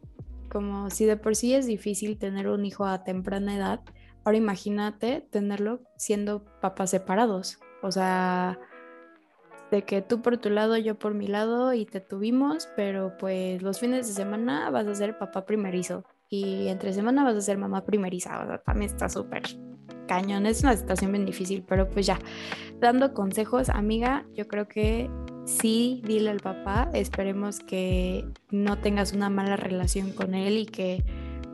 como 0.51 0.89
si 0.91 1.05
de 1.05 1.17
por 1.17 1.35
sí 1.35 1.55
es 1.55 1.65
difícil 1.65 2.17
tener 2.17 2.47
un 2.47 2.63
hijo 2.65 2.85
a 2.85 3.03
temprana 3.03 3.55
edad, 3.55 3.81
ahora 4.23 4.37
imagínate 4.37 5.21
tenerlo 5.31 5.81
siendo 5.97 6.45
papás 6.61 6.91
separados. 6.91 7.59
O 7.81 7.91
sea, 7.91 8.59
de 9.71 9.83
que 9.83 10.01
tú 10.01 10.21
por 10.21 10.37
tu 10.37 10.49
lado, 10.49 10.77
yo 10.77 10.99
por 10.99 11.15
mi 11.15 11.27
lado 11.27 11.73
y 11.73 11.85
te 11.85 11.99
tuvimos, 11.99 12.69
pero 12.75 13.17
pues 13.17 13.61
los 13.63 13.79
fines 13.79 14.07
de 14.07 14.13
semana 14.13 14.69
vas 14.69 14.85
a 14.85 14.93
ser 14.93 15.17
papá 15.17 15.45
primerizo 15.45 16.05
y 16.33 16.67
entre 16.67 16.91
semana 16.93 17.23
vas 17.23 17.35
a 17.35 17.41
ser 17.41 17.59
mamá 17.59 17.85
primeriza, 17.85 18.41
o 18.43 18.47
sea, 18.47 18.57
también 18.57 18.89
está 18.89 19.07
súper 19.07 19.43
cañón, 20.07 20.47
es 20.47 20.63
una 20.63 20.75
situación 20.75 21.11
bien 21.11 21.27
difícil, 21.27 21.63
pero 21.67 21.87
pues 21.87 22.07
ya, 22.07 22.17
dando 22.79 23.13
consejos, 23.13 23.69
amiga, 23.69 24.25
yo 24.33 24.47
creo 24.47 24.67
que 24.67 25.11
sí, 25.45 26.01
dile 26.03 26.31
al 26.31 26.39
papá, 26.39 26.89
esperemos 26.95 27.59
que 27.59 28.27
no 28.49 28.79
tengas 28.79 29.13
una 29.13 29.29
mala 29.29 29.57
relación 29.57 30.11
con 30.11 30.33
él 30.33 30.57
y 30.57 30.65
que 30.65 31.03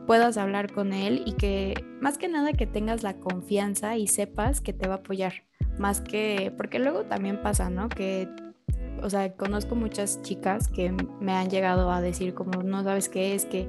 puedas 0.06 0.38
hablar 0.38 0.72
con 0.72 0.94
él 0.94 1.24
y 1.26 1.34
que 1.34 1.74
más 2.00 2.16
que 2.16 2.28
nada 2.28 2.54
que 2.54 2.66
tengas 2.66 3.02
la 3.02 3.18
confianza 3.18 3.98
y 3.98 4.06
sepas 4.06 4.62
que 4.62 4.72
te 4.72 4.88
va 4.88 4.94
a 4.94 4.98
apoyar, 4.98 5.44
más 5.78 6.00
que, 6.00 6.54
porque 6.56 6.78
luego 6.78 7.04
también 7.04 7.42
pasa, 7.42 7.68
¿no? 7.68 7.90
Que, 7.90 8.30
o 9.02 9.10
sea, 9.10 9.30
conozco 9.34 9.74
muchas 9.74 10.22
chicas 10.22 10.68
que 10.68 10.90
me 11.20 11.32
han 11.32 11.50
llegado 11.50 11.92
a 11.92 12.00
decir 12.00 12.32
como, 12.32 12.62
no 12.62 12.82
sabes 12.82 13.10
qué 13.10 13.34
es, 13.34 13.44
que 13.44 13.66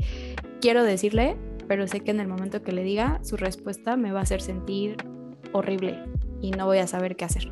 quiero 0.62 0.84
decirle, 0.84 1.36
pero 1.68 1.88
sé 1.88 2.02
que 2.02 2.12
en 2.12 2.20
el 2.20 2.28
momento 2.28 2.62
que 2.62 2.72
le 2.72 2.84
diga, 2.84 3.20
su 3.24 3.36
respuesta 3.36 3.98
me 3.98 4.12
va 4.12 4.20
a 4.20 4.24
hacer 4.24 4.42
sentir 4.42 4.96
horrible 5.52 6.04
y 6.40 6.52
no 6.52 6.66
voy 6.66 6.78
a 6.78 6.88
saber 6.88 7.16
qué 7.16 7.26
hacer. 7.26 7.52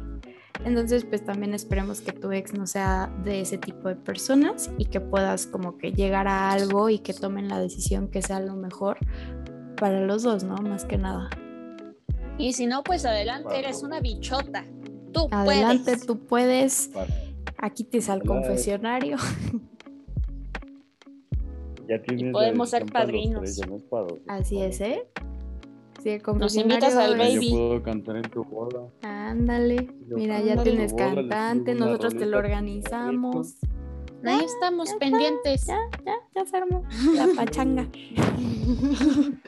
Entonces, 0.65 1.05
pues 1.05 1.23
también 1.23 1.53
esperemos 1.53 2.01
que 2.01 2.11
tu 2.11 2.31
ex 2.31 2.53
no 2.53 2.67
sea 2.67 3.13
de 3.23 3.41
ese 3.41 3.57
tipo 3.57 3.87
de 3.87 3.95
personas 3.95 4.69
y 4.77 4.85
que 4.85 4.99
puedas 4.99 5.47
como 5.47 5.77
que 5.77 5.93
llegar 5.93 6.27
a 6.27 6.51
algo 6.51 6.89
y 6.89 6.99
que 6.99 7.13
tomen 7.13 7.47
la 7.47 7.59
decisión 7.59 8.09
que 8.09 8.21
sea 8.21 8.39
lo 8.41 8.55
mejor 8.55 8.97
para 9.77 10.01
los 10.01 10.23
dos, 10.23 10.43
¿no? 10.43 10.55
Más 10.57 10.83
que 10.85 10.97
nada. 10.97 11.29
Y 12.37 12.53
si 12.53 12.67
no, 12.67 12.83
pues 12.83 13.05
adelante, 13.05 13.57
eres 13.57 13.83
una 13.83 14.01
bichota. 14.01 14.65
Tú 15.13 15.27
adelante, 15.31 15.91
puedes. 15.91 16.05
tú 16.05 16.19
puedes. 16.25 16.91
Aquí 17.57 17.83
te 17.85 17.99
al 18.11 18.21
confesionario. 18.23 19.17
Ya 21.89 21.99
tienes 22.03 22.27
la 22.27 22.31
podemos 22.33 22.69
ser 22.69 22.85
padrinos. 22.85 23.41
tres, 23.41 23.57
ya 23.57 23.65
no 23.65 23.77
es 23.77 23.83
para 23.83 24.03
dos, 24.03 24.19
Así 24.27 24.61
es, 24.61 24.79
¿eh? 24.79 25.07
Sí, 26.03 26.09
el 26.11 26.21
Nos 26.37 26.55
invitas 26.55 26.95
al 26.95 27.17
baby. 27.17 27.49
Yo 27.49 27.57
puedo 27.57 27.83
cantar 27.83 28.17
en 28.17 28.29
tu 28.29 28.43
boda. 28.43 28.87
Ándale, 29.01 29.89
Yo 30.07 30.15
mira, 30.15 30.39
ya 30.39 30.61
tienes 30.61 30.93
boda, 30.93 31.15
cantante, 31.15 31.73
nosotros 31.73 32.15
te 32.15 32.27
lo 32.27 32.37
organizamos. 32.37 33.57
Ahí 34.23 34.45
estamos 34.45 34.89
ya 34.89 34.93
está, 34.93 35.05
pendientes. 35.05 35.65
Ya, 35.65 35.79
ya, 36.05 36.13
ya 36.35 36.45
se 36.45 36.57
armó 36.57 36.83
la 37.15 37.27
pachanga. 37.35 37.87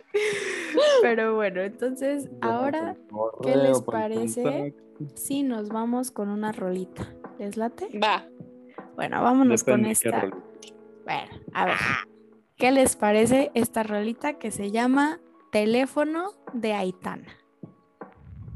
Pero 1.02 1.36
bueno, 1.36 1.62
entonces 1.62 2.28
ahora 2.42 2.98
¿qué 3.44 3.56
les 3.56 3.82
parece? 3.82 4.74
sí 5.14 5.44
nos 5.44 5.70
vamos 5.70 6.10
con 6.10 6.30
una 6.30 6.52
rolita. 6.52 7.14
¿Les 7.38 7.56
late? 7.56 7.88
Va. 8.00 8.26
Bueno, 8.96 9.22
vámonos 9.22 9.64
con 9.64 9.84
Depende 9.84 9.92
esta. 9.92 10.30
Bueno, 11.06 11.32
a 11.54 11.66
ver. 11.66 11.76
¿Qué 12.62 12.70
les 12.70 12.96
parece 12.96 13.50
esta 13.56 13.82
rolita 13.82 14.34
que 14.34 14.52
se 14.52 14.70
llama 14.70 15.20
Teléfono 15.52 16.36
de 16.54 16.74
Aitana? 16.74 17.36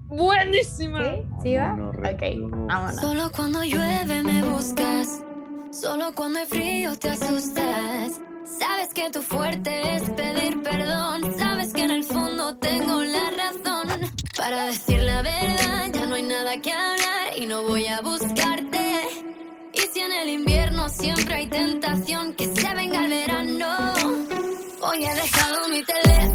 Buenísima. 0.10 1.04
¿Sí? 1.04 1.22
¿Sí 1.42 1.56
va? 1.56 1.74
Ok, 1.74 2.22
vámonos. 2.70 3.02
Solo 3.02 3.32
cuando 3.36 3.64
llueve 3.64 4.22
me 4.22 4.44
buscas, 4.44 5.24
solo 5.72 6.14
cuando 6.14 6.38
hay 6.38 6.46
frío 6.46 6.96
te 7.00 7.10
asustas. 7.10 8.22
Sabes 8.60 8.94
que 8.94 9.10
tu 9.10 9.24
fuerte 9.24 9.96
es 9.96 10.08
pedir 10.12 10.62
perdón, 10.62 11.34
sabes 11.40 11.74
que 11.74 11.86
en 11.86 11.90
el 11.90 12.04
fondo 12.04 12.56
tengo 12.58 13.02
la 13.02 13.32
razón. 13.32 13.88
Para 14.38 14.68
decir 14.68 15.02
la 15.02 15.24
verdad 15.24 15.92
ya 15.92 16.06
no 16.06 16.14
hay 16.14 16.22
nada 16.22 16.62
que 16.62 16.72
hablar 16.72 17.36
y 17.38 17.48
no 17.48 17.64
voy 17.64 17.88
a 17.88 18.02
buscarte. 18.02 18.86
Y 19.74 19.82
si 19.92 20.00
en 20.00 20.12
el 20.12 20.30
invierno 20.30 20.88
siempre 20.88 21.34
hay 21.36 21.48
tentación 21.48 22.34
que 22.36 22.46
se 22.46 22.74
venga 22.76 23.04
el 23.04 23.10
verano, 23.10 23.95
hoy 24.88 25.06
he 25.06 25.16
dejado 25.16 25.68
mi 25.70 25.84
teléfono 25.84 26.35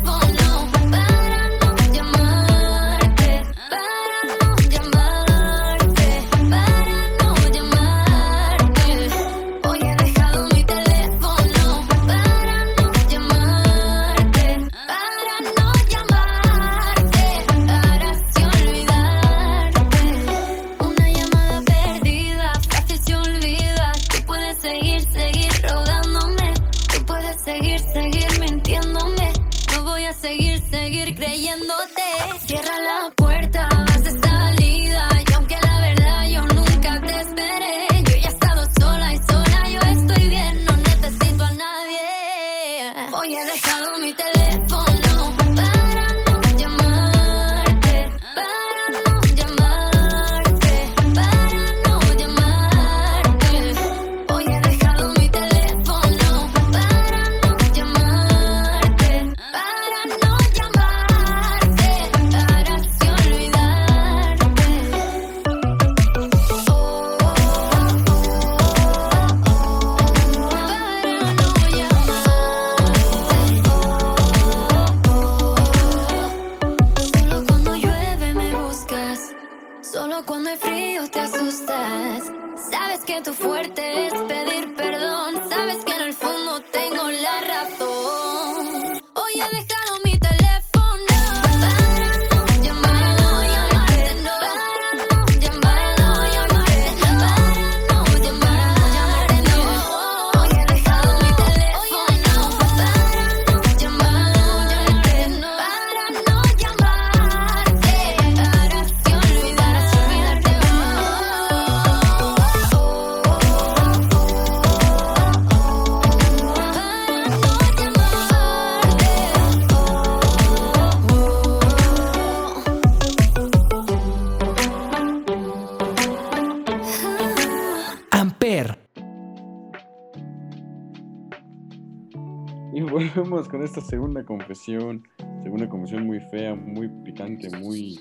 Y 132.72 132.82
volvemos 132.82 133.48
con 133.48 133.62
esta 133.62 133.80
segunda 133.80 134.24
confesión. 134.24 135.02
Segunda 135.42 135.68
confesión 135.68 136.06
muy 136.06 136.20
fea, 136.20 136.54
muy 136.54 136.88
picante, 137.04 137.48
muy 137.58 137.98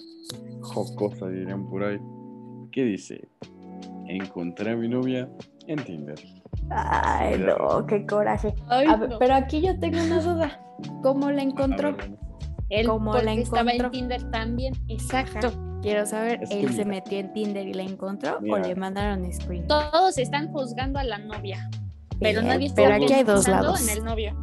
jocosa, 0.62 1.28
dirían 1.28 1.68
por 1.70 1.84
ahí. 1.84 2.00
¿Qué 2.72 2.84
dice? 2.84 3.28
Encontré 4.08 4.72
a 4.72 4.76
mi 4.76 4.88
novia 4.88 5.30
en 5.68 5.84
Tinder. 5.84 6.20
Ay, 6.70 7.40
no, 7.40 7.86
qué 7.88 8.06
coraje. 8.06 8.54
Ay, 8.68 8.88
A 8.88 8.96
ver, 8.96 9.10
no. 9.10 9.20
pero 9.20 9.34
aquí 9.36 9.62
yo 9.62 9.78
tengo 9.80 9.98
una 10.04 10.22
duda. 10.22 10.60
¿Cómo 11.02 11.32
la 11.32 11.42
encontró? 11.42 11.96
Él 12.70 12.86
¿Cómo 12.88 13.14
la 13.14 13.20
porque 13.22 13.42
estaba 13.42 13.72
en 13.72 13.78
encontró? 13.78 13.92
Tinder 13.92 14.32
también. 14.32 14.74
Exacto. 14.88 15.52
Quiero 15.82 16.06
saber, 16.06 16.44
Es 16.44 16.50
que 16.50 16.60
¿él 16.62 16.74
se 16.74 16.86
metió 16.86 17.18
en 17.20 17.32
Tinder 17.34 17.68
y 17.68 17.74
la 17.74 17.84
encontró 17.84 18.38
o 18.52 18.58
le 18.58 18.76
mandaron 18.76 19.32
screen? 19.32 19.66
Todos 19.68 20.18
están 20.18 20.52
juzgando 20.52 21.00
a 21.00 21.04
la 21.04 21.18
novia. 21.18 21.70
Pero 22.20 22.42
nadie 22.42 22.68
está 22.68 22.84
pero 22.84 22.96
aquí 22.96 23.14
hay 23.14 23.24
dos 23.24 23.46
pensando 23.46 23.64
lados. 23.68 23.88
en 23.90 23.98
el 23.98 24.04
novio. 24.04 24.36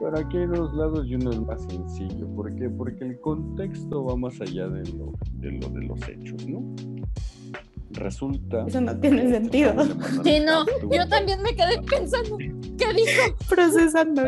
Pero 0.00 0.18
aquí 0.18 0.38
hay 0.38 0.46
dos 0.46 0.74
lados 0.74 1.06
y 1.06 1.14
uno 1.14 1.30
es 1.30 1.40
más 1.40 1.62
sencillo. 1.62 2.28
¿Por 2.34 2.54
qué? 2.56 2.68
Porque 2.70 3.04
el 3.04 3.20
contexto 3.20 4.04
va 4.04 4.16
más 4.16 4.40
allá 4.40 4.68
de 4.68 4.82
lo 4.92 5.12
de, 5.34 5.52
lo, 5.52 5.68
de 5.68 5.82
los 5.86 6.08
hechos, 6.08 6.46
¿no? 6.46 6.62
resulta. 7.94 8.64
Eso 8.66 8.80
no 8.80 8.98
tiene 8.98 9.30
sentido. 9.30 9.74
Sí, 10.24 10.40
no, 10.40 10.64
yo 10.90 11.08
también 11.08 11.42
me 11.42 11.54
quedé 11.54 11.80
pensando, 11.82 12.36
¿qué 12.38 12.92
dijo? 12.92 13.36
Procesando. 13.48 14.22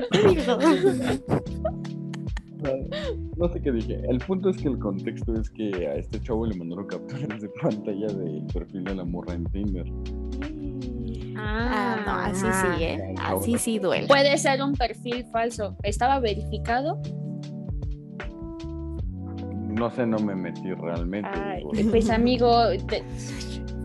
No 3.37 3.49
sé 3.53 3.61
qué 3.61 3.71
dije. 3.71 4.01
El 4.09 4.19
punto 4.19 4.51
es 4.51 4.57
que 4.57 4.69
el 4.69 4.79
contexto 4.79 5.35
es 5.35 5.51
que 5.51 5.87
a 5.87 5.95
este 5.95 6.21
chavo 6.21 6.47
le 6.47 6.57
mandaron 6.57 6.87
capturas 6.87 7.41
de 7.41 7.49
pantalla 7.61 8.07
del 8.07 8.47
perfil 8.53 8.85
de 8.85 8.95
la 8.95 9.05
morra 9.05 9.35
en 9.35 9.45
Tinder. 9.45 9.87
Ah, 11.39 11.97
no, 12.05 12.13
así 12.13 12.47
sí, 12.53 12.85
¿eh? 12.85 13.15
Así 13.21 13.59
sí 13.59 13.79
duele. 13.79 14.07
Puede 14.07 14.37
ser 14.39 14.63
un 14.63 14.75
perfil 14.75 15.27
falso. 15.33 15.77
¿Estaba 15.83 16.19
verificado? 16.21 17.01
No 19.69 19.91
sé, 19.91 20.07
no 20.07 20.19
me 20.19 20.35
metí 20.35 20.73
realmente. 20.73 21.29
Ay, 21.33 21.63
digo, 21.73 21.91
pues 21.91 22.09
amigo, 22.11 22.51
te- 22.89 23.05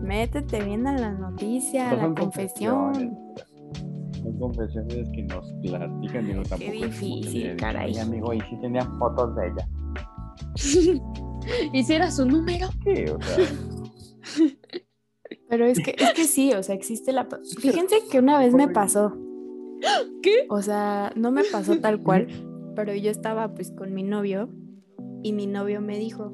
Métete 0.02 0.64
bien 0.64 0.86
a 0.88 0.98
la 0.98 1.12
noticia, 1.12 1.90
a 1.90 1.94
la 1.94 2.14
confesión. 2.14 3.16
Son 4.20 4.38
confesiones 4.38 5.08
que 5.14 5.22
nos 5.22 5.52
platican, 5.62 6.26
digo, 6.26 6.42
tampoco 6.42 6.72
es 6.72 6.80
como 6.80 6.86
que 6.86 6.86
difícil, 6.86 7.56
caray. 7.56 7.92
"Ay, 7.94 7.98
amigo, 8.00 8.32
y 8.32 8.40
si 8.40 8.56
tenía 8.60 8.84
fotos 8.98 9.36
de 9.36 9.46
ella. 9.48 9.68
hiciera 11.72 12.10
su 12.10 12.26
número. 12.26 12.68
Sí, 12.84 13.04
o 13.04 13.20
sea, 13.22 13.46
Pero 15.52 15.66
es 15.66 15.80
que, 15.80 15.94
es 15.98 16.14
que 16.14 16.24
sí, 16.26 16.54
o 16.54 16.62
sea, 16.62 16.74
existe 16.74 17.12
la... 17.12 17.28
Fíjense 17.58 17.96
que 18.10 18.18
una 18.18 18.38
vez 18.38 18.54
me 18.54 18.68
pasó. 18.68 19.18
¿Qué? 20.22 20.46
O 20.48 20.62
sea, 20.62 21.12
no 21.14 21.30
me 21.30 21.44
pasó 21.44 21.76
tal 21.76 22.02
cual, 22.02 22.26
pero 22.74 22.94
yo 22.94 23.10
estaba 23.10 23.52
pues 23.52 23.70
con 23.70 23.92
mi 23.92 24.02
novio 24.02 24.48
y 25.22 25.34
mi 25.34 25.46
novio 25.46 25.82
me 25.82 25.98
dijo, 25.98 26.32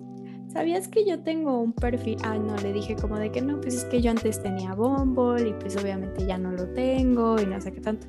¿sabías 0.52 0.86
que 0.86 1.04
yo 1.04 1.18
tengo 1.24 1.60
un 1.60 1.72
perfil? 1.72 2.16
Ah, 2.22 2.38
no, 2.38 2.54
le 2.58 2.72
dije 2.72 2.94
como 2.94 3.18
de 3.18 3.32
que 3.32 3.42
no, 3.42 3.60
pues 3.60 3.74
es 3.74 3.84
que 3.86 4.00
yo 4.00 4.12
antes 4.12 4.40
tenía 4.40 4.74
Bumble 4.74 5.48
y 5.48 5.52
pues 5.54 5.76
obviamente 5.76 6.24
ya 6.24 6.38
no 6.38 6.52
lo 6.52 6.68
tengo 6.68 7.40
y 7.40 7.46
no 7.46 7.60
sé 7.60 7.72
qué 7.72 7.80
tanto. 7.80 8.06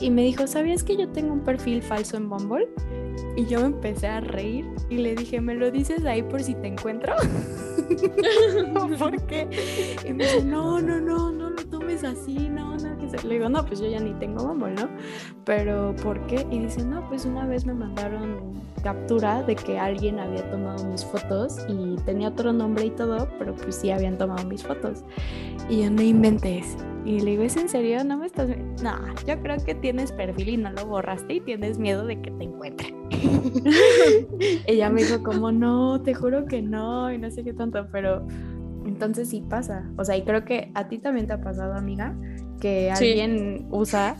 Y 0.00 0.10
me 0.10 0.24
dijo, 0.24 0.48
¿sabías 0.48 0.82
que 0.82 0.96
yo 0.96 1.08
tengo 1.10 1.34
un 1.34 1.44
perfil 1.44 1.82
falso 1.82 2.16
en 2.16 2.28
Bumble? 2.28 2.68
Y 3.36 3.46
yo 3.46 3.60
me 3.60 3.66
empecé 3.66 4.08
a 4.08 4.20
reír 4.22 4.66
y 4.90 4.96
le 4.96 5.14
dije, 5.14 5.40
¿me 5.40 5.54
lo 5.54 5.70
dices 5.70 6.04
ahí 6.04 6.24
por 6.24 6.42
si 6.42 6.56
te 6.56 6.66
encuentro? 6.66 7.14
¿Por 8.98 9.22
qué? 9.26 9.48
Y 10.06 10.12
me 10.12 10.24
dice, 10.24 10.44
no, 10.44 10.80
no, 10.80 11.00
no, 11.00 11.30
no 11.30 11.50
lo 11.50 11.64
tomes 11.66 12.04
así, 12.04 12.48
no, 12.48 12.76
no, 12.76 12.98
que 12.98 13.08
se... 13.08 13.26
Le 13.26 13.34
digo, 13.34 13.48
no, 13.48 13.64
pues 13.64 13.80
yo 13.80 13.86
ya 13.86 14.00
ni 14.00 14.12
tengo 14.14 14.44
Bumble, 14.46 14.74
¿no? 14.74 14.88
Pero, 15.44 15.94
¿por 16.02 16.26
qué? 16.26 16.46
Y 16.50 16.58
dice, 16.60 16.84
no, 16.84 17.06
pues 17.08 17.24
una 17.24 17.46
vez 17.46 17.64
me 17.66 17.74
mandaron 17.74 18.58
captura 18.82 19.42
de 19.42 19.56
que 19.56 19.78
alguien 19.78 20.18
había 20.18 20.48
tomado 20.50 20.84
mis 20.84 21.04
fotos 21.04 21.58
y 21.68 21.96
tenía 22.04 22.28
otro 22.28 22.52
nombre 22.52 22.86
y 22.86 22.90
todo, 22.90 23.28
pero 23.38 23.54
pues 23.54 23.76
sí 23.76 23.90
habían 23.90 24.18
tomado 24.18 24.46
mis 24.46 24.62
fotos. 24.62 25.04
Y 25.68 25.82
yo 25.82 25.90
no 25.90 26.02
inventes. 26.02 26.76
Y 27.08 27.20
le 27.20 27.30
digo, 27.30 27.42
¿es 27.42 27.56
en 27.56 27.70
serio? 27.70 28.04
¿No 28.04 28.18
me 28.18 28.26
estás...? 28.26 28.50
No, 28.82 28.92
yo 29.26 29.40
creo 29.40 29.56
que 29.64 29.74
tienes 29.74 30.12
perfil 30.12 30.50
y 30.50 30.56
no 30.58 30.70
lo 30.72 30.84
borraste 30.84 31.36
y 31.36 31.40
tienes 31.40 31.78
miedo 31.78 32.04
de 32.04 32.20
que 32.20 32.30
te 32.32 32.44
encuentren. 32.44 32.94
Ella 34.66 34.90
me 34.90 35.02
dijo 35.02 35.22
como, 35.22 35.50
no, 35.52 36.02
te 36.02 36.12
juro 36.12 36.44
que 36.44 36.60
no, 36.60 37.10
y 37.10 37.16
no 37.16 37.30
sé 37.30 37.44
qué 37.44 37.54
tanto, 37.54 37.86
pero 37.90 38.26
entonces 38.84 39.30
sí 39.30 39.42
pasa. 39.48 39.90
O 39.96 40.04
sea, 40.04 40.18
y 40.18 40.22
creo 40.22 40.44
que 40.44 40.70
a 40.74 40.88
ti 40.88 40.98
también 40.98 41.26
te 41.26 41.32
ha 41.32 41.40
pasado, 41.40 41.72
amiga, 41.72 42.14
que 42.60 42.92
Sí. 42.96 43.04
alguien 43.06 43.68
usa 43.70 44.14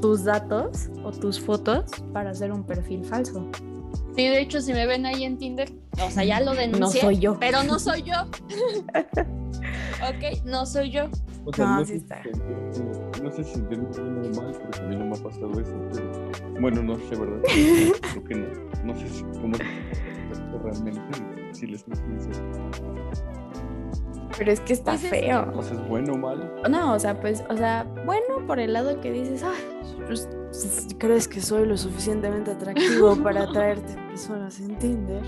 tus 0.00 0.24
datos 0.24 0.88
o 1.04 1.12
tus 1.12 1.38
fotos 1.38 1.84
para 2.14 2.30
hacer 2.30 2.52
un 2.52 2.64
perfil 2.64 3.04
falso. 3.04 3.50
Sí, 4.16 4.28
de 4.28 4.40
hecho, 4.40 4.62
si 4.62 4.72
me 4.72 4.86
ven 4.86 5.04
ahí 5.04 5.24
en 5.24 5.36
Tinder, 5.36 5.70
o 6.02 6.10
sea, 6.10 6.24
ya 6.24 6.40
lo 6.40 6.54
denuncié. 6.54 7.02
soy 7.02 7.18
yo. 7.18 7.36
Pero 7.38 7.64
no 7.64 7.78
soy 7.78 8.02
yo. 8.02 8.14
ok, 10.00 10.42
no 10.46 10.64
soy 10.64 10.90
yo. 10.90 11.10
O 11.46 11.52
sea, 11.52 11.66
No, 11.66 11.74
no, 11.78 11.84
sí 11.84 11.92
sé 11.92 11.96
está. 11.96 12.22
si 13.12 13.22
no 13.22 13.30
sé 13.30 13.44
si 13.44 13.54
sentirme 13.54 13.90
mal, 14.36 14.52
porque 14.60 14.78
a 14.80 14.82
mí 14.88 14.96
no 14.96 15.04
me 15.06 15.16
ha 15.16 15.22
pasado 15.22 15.60
eso. 15.60 15.76
pero- 15.92 16.60
bueno, 16.60 16.82
no 16.82 16.96
sé, 16.96 17.16
¿verdad? 17.16 17.40
Creo 18.12 18.24
que 18.24 18.34
no. 18.34 18.46
No 18.84 18.94
sé 18.94 19.08
si, 19.08 19.22
cómo 19.24 19.56
realmente, 20.62 21.00
si 21.52 21.66
les 21.66 21.82
sincero. 21.82 22.46
Pero 24.36 24.50
es 24.50 24.60
que 24.60 24.72
está 24.72 24.92
Pues 24.92 25.04
es- 25.04 25.10
feo. 25.10 25.52
O 25.54 25.62
sea, 25.62 25.74
es 25.80 25.88
bueno 25.88 26.14
o 26.14 26.18
malo. 26.18 26.44
No, 26.68 26.94
o 26.94 26.98
sea, 26.98 27.20
pues, 27.20 27.44
o 27.48 27.56
sea, 27.56 27.84
bueno, 28.04 28.44
por 28.46 28.58
el 28.58 28.72
lado 28.72 29.00
que 29.00 29.12
dices, 29.12 29.44
ah, 29.44 29.52
pues, 30.06 30.28
crees 30.98 31.28
que 31.28 31.40
soy 31.40 31.66
lo 31.66 31.76
suficientemente 31.76 32.50
atractivo 32.50 33.14
para 33.22 33.44
atraerte 33.44 33.94
personas 34.08 34.58
en 34.60 34.76
Tinder. 34.78 35.22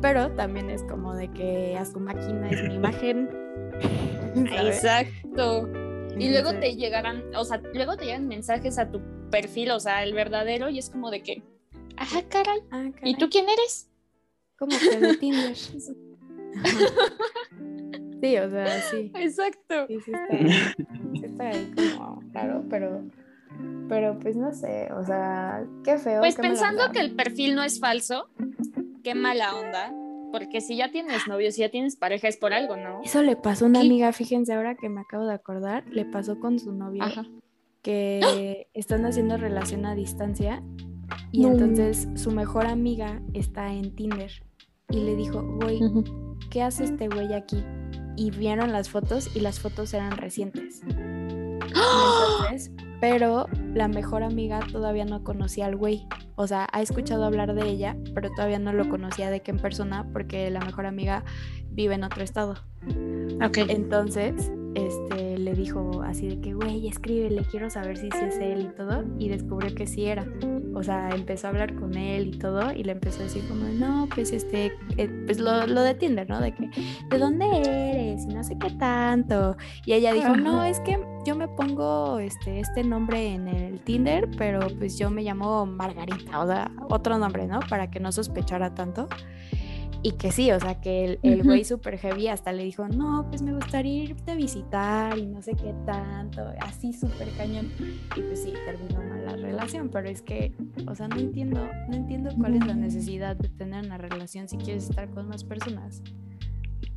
Pero 0.00 0.30
también 0.32 0.68
es 0.70 0.82
como 0.84 1.14
de 1.14 1.28
que 1.28 1.76
a 1.78 1.84
su 1.84 2.00
máquina 2.00 2.48
es 2.50 2.62
mi 2.68 2.74
imagen. 2.74 3.28
¿sabes? 4.34 4.76
Exacto. 4.76 5.68
Y 6.18 6.30
luego 6.30 6.52
te 6.52 6.76
llegarán, 6.76 7.24
o 7.34 7.44
sea, 7.44 7.62
luego 7.72 7.96
te 7.96 8.04
llegan 8.04 8.28
mensajes 8.28 8.78
a 8.78 8.90
tu 8.90 9.00
perfil, 9.30 9.70
o 9.70 9.80
sea, 9.80 10.02
el 10.02 10.12
verdadero, 10.12 10.68
y 10.68 10.78
es 10.78 10.90
como 10.90 11.10
de 11.10 11.22
que, 11.22 11.42
ajá, 11.96 12.22
caray. 12.28 12.60
ah, 12.70 12.90
¿Y 13.04 13.16
tú 13.16 13.28
quién 13.30 13.48
eres? 13.48 13.88
¿Cómo 14.58 14.76
que 14.78 14.98
de 14.98 15.16
Tinder? 15.16 15.56
Sí, 18.20 18.36
o 18.36 18.50
sea, 18.50 18.82
sí. 18.82 19.10
Exacto. 19.14 19.86
Sí, 19.88 19.98
sí 20.04 20.12
está, 20.12 20.74
sí 21.14 21.24
está 21.24 21.48
ahí 21.48 21.72
como 21.74 22.22
raro, 22.34 22.62
pero, 22.68 23.02
pero 23.88 24.18
pues 24.18 24.36
no 24.36 24.52
sé, 24.52 24.92
o 24.92 25.02
sea, 25.04 25.64
qué 25.84 25.96
feo. 25.96 26.20
Pues 26.20 26.36
qué 26.36 26.42
pensando 26.42 26.92
que 26.92 27.00
el 27.00 27.16
perfil 27.16 27.54
no 27.54 27.62
es 27.62 27.80
falso, 27.80 28.28
qué 29.02 29.14
mala 29.14 29.56
onda. 29.56 29.94
Porque 30.32 30.60
si 30.60 30.76
ya 30.76 30.90
tienes 30.90 31.26
novio, 31.26 31.50
si 31.52 31.60
ya 31.62 31.68
tienes 31.70 31.96
pareja, 31.96 32.28
es 32.28 32.36
por 32.36 32.52
algo, 32.52 32.76
¿no? 32.76 33.00
Eso 33.02 33.22
le 33.22 33.36
pasó 33.36 33.64
a 33.64 33.68
una 33.68 33.80
¿Qué? 33.80 33.86
amiga, 33.86 34.12
fíjense 34.12 34.52
ahora 34.52 34.74
que 34.76 34.88
me 34.88 35.00
acabo 35.00 35.26
de 35.26 35.34
acordar, 35.34 35.84
le 35.88 36.04
pasó 36.04 36.38
con 36.38 36.58
su 36.58 36.72
novio 36.72 37.02
Ajá. 37.02 37.26
que 37.82 38.68
están 38.74 39.04
haciendo 39.06 39.36
relación 39.36 39.86
a 39.86 39.94
distancia 39.94 40.62
y 41.32 41.42
No. 41.42 41.52
entonces 41.52 42.08
su 42.14 42.30
mejor 42.30 42.66
amiga 42.66 43.20
está 43.34 43.72
en 43.72 43.94
Tinder 43.94 44.30
y 44.90 45.00
le 45.00 45.16
dijo, 45.16 45.42
güey, 45.60 45.80
¿qué 46.50 46.62
hace 46.62 46.84
este 46.84 47.08
güey 47.08 47.32
aquí? 47.32 47.64
Y 48.16 48.30
vieron 48.30 48.72
las 48.72 48.88
fotos 48.90 49.34
y 49.36 49.40
las 49.40 49.60
fotos 49.60 49.94
eran 49.94 50.16
recientes. 50.16 50.82
Y 51.72 52.48
entonces, 52.52 52.72
pero 53.00 53.46
la 53.74 53.88
mejor 53.88 54.22
amiga 54.22 54.60
todavía 54.72 55.04
no 55.04 55.22
conocía 55.22 55.66
al 55.66 55.76
güey. 55.76 56.06
O 56.36 56.46
sea, 56.46 56.66
ha 56.72 56.82
escuchado 56.82 57.24
hablar 57.24 57.54
de 57.54 57.68
ella, 57.68 57.96
pero 58.14 58.30
todavía 58.30 58.58
no 58.58 58.72
lo 58.72 58.88
conocía 58.88 59.30
de 59.30 59.40
que 59.40 59.50
en 59.50 59.58
persona 59.58 60.08
porque 60.12 60.50
la 60.50 60.60
mejor 60.60 60.86
amiga 60.86 61.24
vive 61.70 61.94
en 61.94 62.04
otro 62.04 62.22
estado. 62.22 62.54
Ok. 63.44 63.58
Entonces, 63.68 64.50
este, 64.74 65.38
le 65.38 65.54
dijo 65.54 66.02
así 66.04 66.28
de 66.28 66.40
que, 66.40 66.54
güey, 66.54 66.86
escríbele, 66.88 67.42
quiero 67.50 67.70
saber 67.70 67.96
si 67.96 68.10
sí 68.10 68.18
es 68.28 68.38
él 68.38 68.70
y 68.72 68.76
todo. 68.76 69.04
Y 69.18 69.28
descubrió 69.28 69.74
que 69.74 69.86
sí 69.86 70.06
era. 70.06 70.26
O 70.74 70.82
sea, 70.82 71.10
empezó 71.10 71.46
a 71.46 71.50
hablar 71.50 71.74
con 71.74 71.96
él 71.96 72.28
y 72.28 72.38
todo. 72.38 72.72
Y 72.72 72.84
le 72.84 72.92
empezó 72.92 73.20
a 73.20 73.24
decir 73.24 73.46
como, 73.48 73.64
no, 73.64 74.08
pues 74.14 74.32
este, 74.32 74.72
eh, 74.96 75.08
pues 75.26 75.38
lo, 75.38 75.66
lo 75.66 75.82
de 75.82 75.94
Tinder, 75.94 76.28
¿no? 76.28 76.40
De 76.40 76.52
que, 76.52 76.70
¿de 77.08 77.18
dónde 77.18 77.46
eres? 77.46 78.24
Y 78.24 78.34
no 78.34 78.44
sé 78.44 78.56
qué 78.58 78.70
tanto. 78.70 79.56
Y 79.84 79.92
ella 79.92 80.12
dijo, 80.12 80.36
no, 80.36 80.64
es 80.64 80.80
que 80.80 80.98
yo 81.24 81.34
me 81.34 81.48
pongo 81.48 82.18
este, 82.18 82.60
este 82.60 82.82
nombre 82.84 83.34
en 83.34 83.48
el 83.48 83.80
Tinder, 83.80 84.28
pero 84.38 84.60
pues 84.78 84.98
yo 84.98 85.10
me 85.10 85.22
llamo 85.22 85.66
Margarita, 85.66 86.40
o 86.40 86.46
sea, 86.46 86.70
otro 86.88 87.18
nombre, 87.18 87.46
¿no? 87.46 87.60
Para 87.68 87.90
que 87.90 88.00
no 88.00 88.12
sospechara 88.12 88.74
tanto. 88.74 89.08
Y 90.02 90.12
que 90.12 90.32
sí, 90.32 90.50
o 90.50 90.58
sea, 90.58 90.80
que 90.80 91.18
el, 91.22 91.42
güey 91.42 91.62
super 91.64 91.98
heavy 91.98 92.28
hasta 92.28 92.52
le 92.52 92.64
dijo, 92.64 92.88
no, 92.88 93.26
pues 93.28 93.42
me 93.42 93.52
gustaría 93.52 94.04
irte 94.04 94.30
a 94.30 94.34
visitar 94.34 95.18
y 95.18 95.26
no 95.26 95.42
sé 95.42 95.54
qué 95.54 95.74
tanto, 95.84 96.42
así 96.60 96.94
súper 96.94 97.28
cañón. 97.36 97.70
Y 98.16 98.22
pues 98.22 98.42
sí, 98.42 98.54
terminó 98.64 99.02
mal 99.02 99.26
la 99.26 99.36
relación, 99.36 99.90
pero 99.90 100.08
es 100.08 100.22
que, 100.22 100.54
o 100.88 100.94
sea, 100.94 101.06
no 101.08 101.16
entiendo, 101.16 101.68
no 101.88 101.94
entiendo 101.94 102.30
cuál 102.38 102.54
es 102.54 102.66
la 102.66 102.74
necesidad 102.74 103.36
de 103.36 103.50
tener 103.50 103.84
una 103.84 103.98
relación 103.98 104.48
si 104.48 104.56
quieres 104.56 104.88
estar 104.88 105.10
con 105.10 105.28
más 105.28 105.44
personas. 105.44 106.02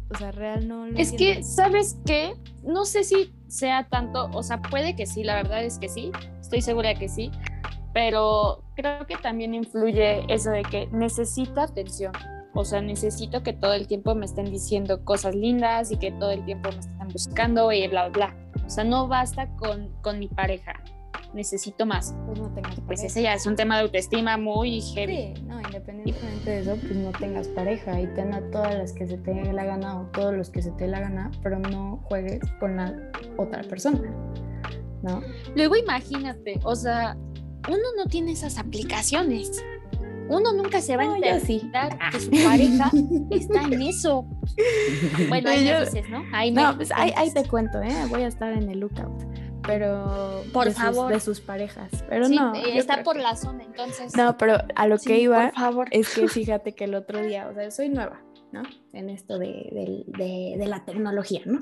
O 0.09 0.17
sea, 0.17 0.31
real 0.31 0.67
no 0.67 0.85
lo 0.87 0.97
Es 0.97 1.11
entiendo. 1.11 1.39
que, 1.39 1.43
¿sabes 1.43 1.97
qué? 2.05 2.35
No 2.63 2.85
sé 2.85 3.03
si 3.03 3.33
sea 3.47 3.87
tanto, 3.89 4.29
o 4.31 4.43
sea, 4.43 4.61
puede 4.61 4.95
que 4.95 5.07
sí, 5.07 5.23
la 5.25 5.35
verdad 5.35 5.63
es 5.65 5.77
que 5.77 5.89
sí, 5.89 6.11
estoy 6.39 6.61
segura 6.61 6.89
de 6.89 6.95
que 6.95 7.09
sí, 7.09 7.31
pero 7.93 8.63
creo 8.75 9.05
que 9.05 9.17
también 9.17 9.53
influye 9.53 10.23
eso 10.33 10.51
de 10.51 10.63
que 10.63 10.87
necesito 10.91 11.61
atención, 11.61 12.13
o 12.53 12.65
sea, 12.65 12.81
necesito 12.81 13.41
que 13.43 13.53
todo 13.53 13.73
el 13.73 13.87
tiempo 13.87 14.13
me 14.15 14.25
estén 14.25 14.45
diciendo 14.45 15.03
cosas 15.03 15.35
lindas 15.35 15.91
y 15.91 15.97
que 15.97 16.11
todo 16.11 16.31
el 16.31 16.45
tiempo 16.45 16.69
me 16.71 16.79
estén 16.79 17.07
buscando 17.09 17.71
y 17.71 17.87
bla, 17.87 18.09
bla. 18.09 18.35
O 18.65 18.69
sea, 18.69 18.83
no 18.83 19.07
basta 19.07 19.47
con, 19.57 19.89
con 20.01 20.19
mi 20.19 20.27
pareja, 20.27 20.73
necesito 21.33 21.85
más. 21.85 22.15
Pues 22.27 22.39
no 22.39 22.49
tengas 22.53 22.75
Pues 22.75 22.85
pareja. 22.99 23.05
ese 23.07 23.21
ya 23.23 23.33
es 23.33 23.45
un 23.47 23.55
tema 23.55 23.77
de 23.77 23.83
autoestima 23.83 24.37
muy 24.37 24.81
heavy. 24.81 25.33
Sí, 25.35 25.43
no, 25.45 25.59
independientemente 25.61 26.49
de 26.49 26.59
eso, 26.59 26.75
pues 26.79 26.95
no 26.95 27.11
tengas 27.11 27.47
pareja 27.49 27.99
y 27.99 28.07
ten 28.13 28.33
a 28.33 28.41
todas 28.51 28.75
las 28.75 28.93
que 28.93 29.07
se 29.07 29.17
te 29.17 29.33
dé 29.33 29.51
la 29.51 29.65
gana 29.65 29.99
o 30.01 30.05
todos 30.11 30.33
los 30.33 30.49
que 30.49 30.61
se 30.61 30.71
te 30.71 30.85
dé 30.85 30.91
la 30.91 30.99
gana, 30.99 31.31
pero 31.41 31.57
no 31.59 32.01
juegues 32.05 32.39
con 32.59 32.77
la 32.77 32.93
otra 33.37 33.63
persona, 33.63 34.01
¿no? 35.01 35.21
Luego 35.55 35.75
imagínate, 35.75 36.59
o 36.63 36.75
sea, 36.75 37.17
uno 37.67 37.77
no 37.97 38.05
tiene 38.05 38.31
esas 38.33 38.57
aplicaciones. 38.57 39.63
Uno 40.29 40.53
nunca 40.53 40.81
se 40.81 40.95
va 40.97 41.03
a 41.03 41.39
sí. 41.41 41.59
enterar 41.63 41.97
que 42.11 42.19
su 42.19 42.31
pareja 42.31 42.91
está 43.31 43.63
en 43.63 43.81
eso. 43.81 44.25
Bueno, 45.29 45.49
ahí 45.49 45.65
Yo- 45.67 45.79
me 45.79 45.85
dices, 45.85 46.09
¿no? 46.09 46.23
Ahí 46.33 46.51
No, 46.51 46.71
me 46.71 46.75
pues 46.77 46.91
ahí, 46.95 47.31
te 47.33 47.47
cuento, 47.47 47.81
¿eh? 47.81 47.93
Voy 48.09 48.23
a 48.23 48.27
estar 48.27 48.51
en 48.53 48.69
el 48.69 48.79
lookout. 48.79 49.23
Pero. 49.65 50.43
Por 50.51 50.65
de 50.65 50.71
sus- 50.73 50.81
favor. 50.83 51.13
de 51.13 51.19
sus 51.19 51.39
parejas. 51.39 51.89
Pero 52.09 52.27
Sí, 52.27 52.35
no. 52.35 52.53
eh, 52.55 52.77
está 52.77 53.03
por 53.03 53.15
la 53.17 53.35
zona, 53.35 53.63
entonces. 53.63 54.15
No, 54.15 54.37
pero 54.37 54.57
a 54.75 54.87
lo 54.87 54.97
Sí, 54.97 55.07
que 55.07 55.19
iba 55.19 55.51
Por 55.51 55.59
favor. 55.59 55.87
es 55.91 56.13
que 56.13 56.27
fíjate 56.27 56.73
que 56.75 56.83
el 56.85 56.95
otro 56.95 57.21
día, 57.21 57.47
o 57.47 57.53
sea, 57.53 57.71
soy 57.71 57.89
nueva, 57.89 58.21
¿no? 58.51 58.63
En 58.91 59.09
esto 59.09 59.37
de, 59.39 59.69
del- 59.71 60.05
de- 60.17 60.55
de 60.57 60.67
la 60.67 60.83
tecnología, 60.83 61.41
¿no? 61.45 61.61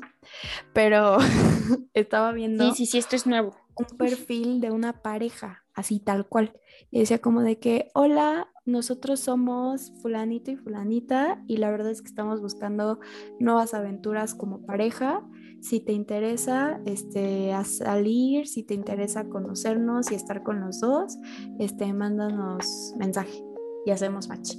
Pero 0.74 1.18
estaba 1.94 2.32
viendo 2.32 2.70
Sí, 2.72 2.86
sí, 2.86 2.92
sí, 2.92 2.98
esto 2.98 3.16
es 3.16 3.28
nuevo. 3.28 3.56
un 3.76 3.98
perfil 3.98 4.62
de 4.62 4.72
una 4.72 4.94
pareja, 5.02 5.64
así 5.76 6.00
tal 6.00 6.26
cual. 6.28 6.54
Y 6.90 7.00
decía 7.00 7.20
como 7.20 7.42
de 7.42 7.60
que, 7.60 7.90
hola, 7.94 8.48
nosotros 8.72 9.20
somos 9.20 9.94
fulanito 10.02 10.52
y 10.52 10.56
fulanita 10.56 11.44
y 11.48 11.58
la 11.58 11.70
verdad 11.72 11.92
es 11.92 12.02
que 12.02 12.08
estamos 12.08 12.42
buscando 12.42 13.00
nuevas 13.40 13.74
aventuras 13.74 14.34
como 14.34 14.62
pareja. 14.66 15.22
Si 15.62 15.80
te 15.80 15.94
interesa 15.94 16.80
este, 16.86 17.54
a 17.54 17.64
salir, 17.66 18.48
si 18.48 18.64
te 18.64 18.74
interesa 18.74 19.30
conocernos 19.30 20.12
y 20.12 20.16
estar 20.16 20.42
con 20.42 20.60
los 20.62 20.80
dos, 20.80 21.18
este, 21.60 21.94
mándanos 21.94 22.96
mensaje 22.98 23.44
y 23.86 23.92
hacemos 23.92 24.28
match. 24.28 24.56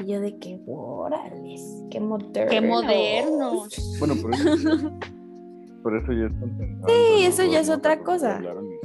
Y 0.00 0.12
yo 0.12 0.20
de 0.20 0.38
que, 0.38 0.60
órales, 0.68 1.62
qué 1.90 1.98
moderno. 2.00 2.50
Qué 2.50 2.60
modernos. 2.60 3.96
Bueno, 3.98 4.14
por 4.22 4.34
eso, 4.34 4.44
por 5.82 5.96
eso 5.96 6.12
ya 6.12 6.26
están 6.26 6.56
pensando, 6.58 6.88
Sí, 6.88 7.22
¿no? 7.22 7.28
eso 7.28 7.42
ya 7.44 7.60
es 7.60 7.70
otra 7.70 8.04
cosa. 8.04 8.40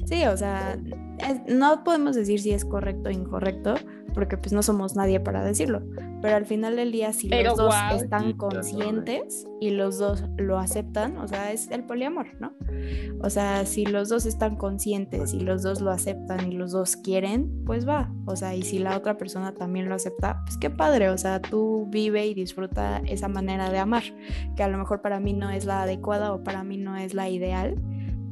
Sí, 0.05 0.23
o 0.25 0.37
sea, 0.37 0.79
es- 1.19 1.53
no 1.53 1.83
podemos 1.83 2.15
decir 2.15 2.39
si 2.39 2.51
es 2.51 2.65
correcto 2.65 3.09
o 3.09 3.11
incorrecto, 3.11 3.75
porque 4.13 4.37
pues 4.37 4.53
no 4.53 4.63
somos 4.63 4.95
nadie 4.95 5.19
para 5.19 5.43
decirlo. 5.43 5.81
Pero 6.21 6.35
al 6.35 6.45
final 6.45 6.75
del 6.75 6.91
día, 6.91 7.13
si 7.13 7.29
Pero 7.29 7.49
los 7.49 7.57
dos 7.57 7.75
están 7.95 8.33
conscientes 8.33 9.47
y 9.59 9.71
los 9.71 9.97
dos 9.97 10.23
lo 10.37 10.59
aceptan, 10.59 11.17
o 11.17 11.27
sea, 11.27 11.51
es 11.51 11.69
el 11.71 11.83
poliamor, 11.83 12.27
¿no? 12.39 12.53
O 13.21 13.29
sea, 13.29 13.65
si 13.65 13.85
los 13.85 14.09
dos 14.09 14.25
están 14.25 14.55
conscientes 14.55 15.33
y 15.33 15.39
los 15.39 15.63
dos 15.63 15.81
lo 15.81 15.91
aceptan 15.91 16.51
y 16.51 16.55
los 16.55 16.71
dos 16.71 16.95
quieren, 16.95 17.63
pues 17.65 17.87
va. 17.87 18.13
O 18.25 18.35
sea, 18.35 18.55
y 18.55 18.61
si 18.61 18.79
la 18.79 18.97
otra 18.97 19.17
persona 19.17 19.53
también 19.53 19.89
lo 19.89 19.95
acepta, 19.95 20.41
pues 20.45 20.57
qué 20.57 20.69
padre. 20.69 21.09
O 21.09 21.17
sea, 21.17 21.41
tú 21.41 21.87
vive 21.89 22.27
y 22.27 22.33
disfruta 22.33 23.01
esa 23.07 23.27
manera 23.27 23.71
de 23.71 23.79
amar, 23.79 24.03
que 24.55 24.63
a 24.63 24.67
lo 24.67 24.77
mejor 24.77 25.01
para 25.01 25.19
mí 25.19 25.33
no 25.33 25.49
es 25.49 25.65
la 25.65 25.83
adecuada 25.83 26.33
o 26.33 26.43
para 26.43 26.63
mí 26.63 26.77
no 26.77 26.97
es 26.97 27.13
la 27.13 27.29
ideal, 27.29 27.75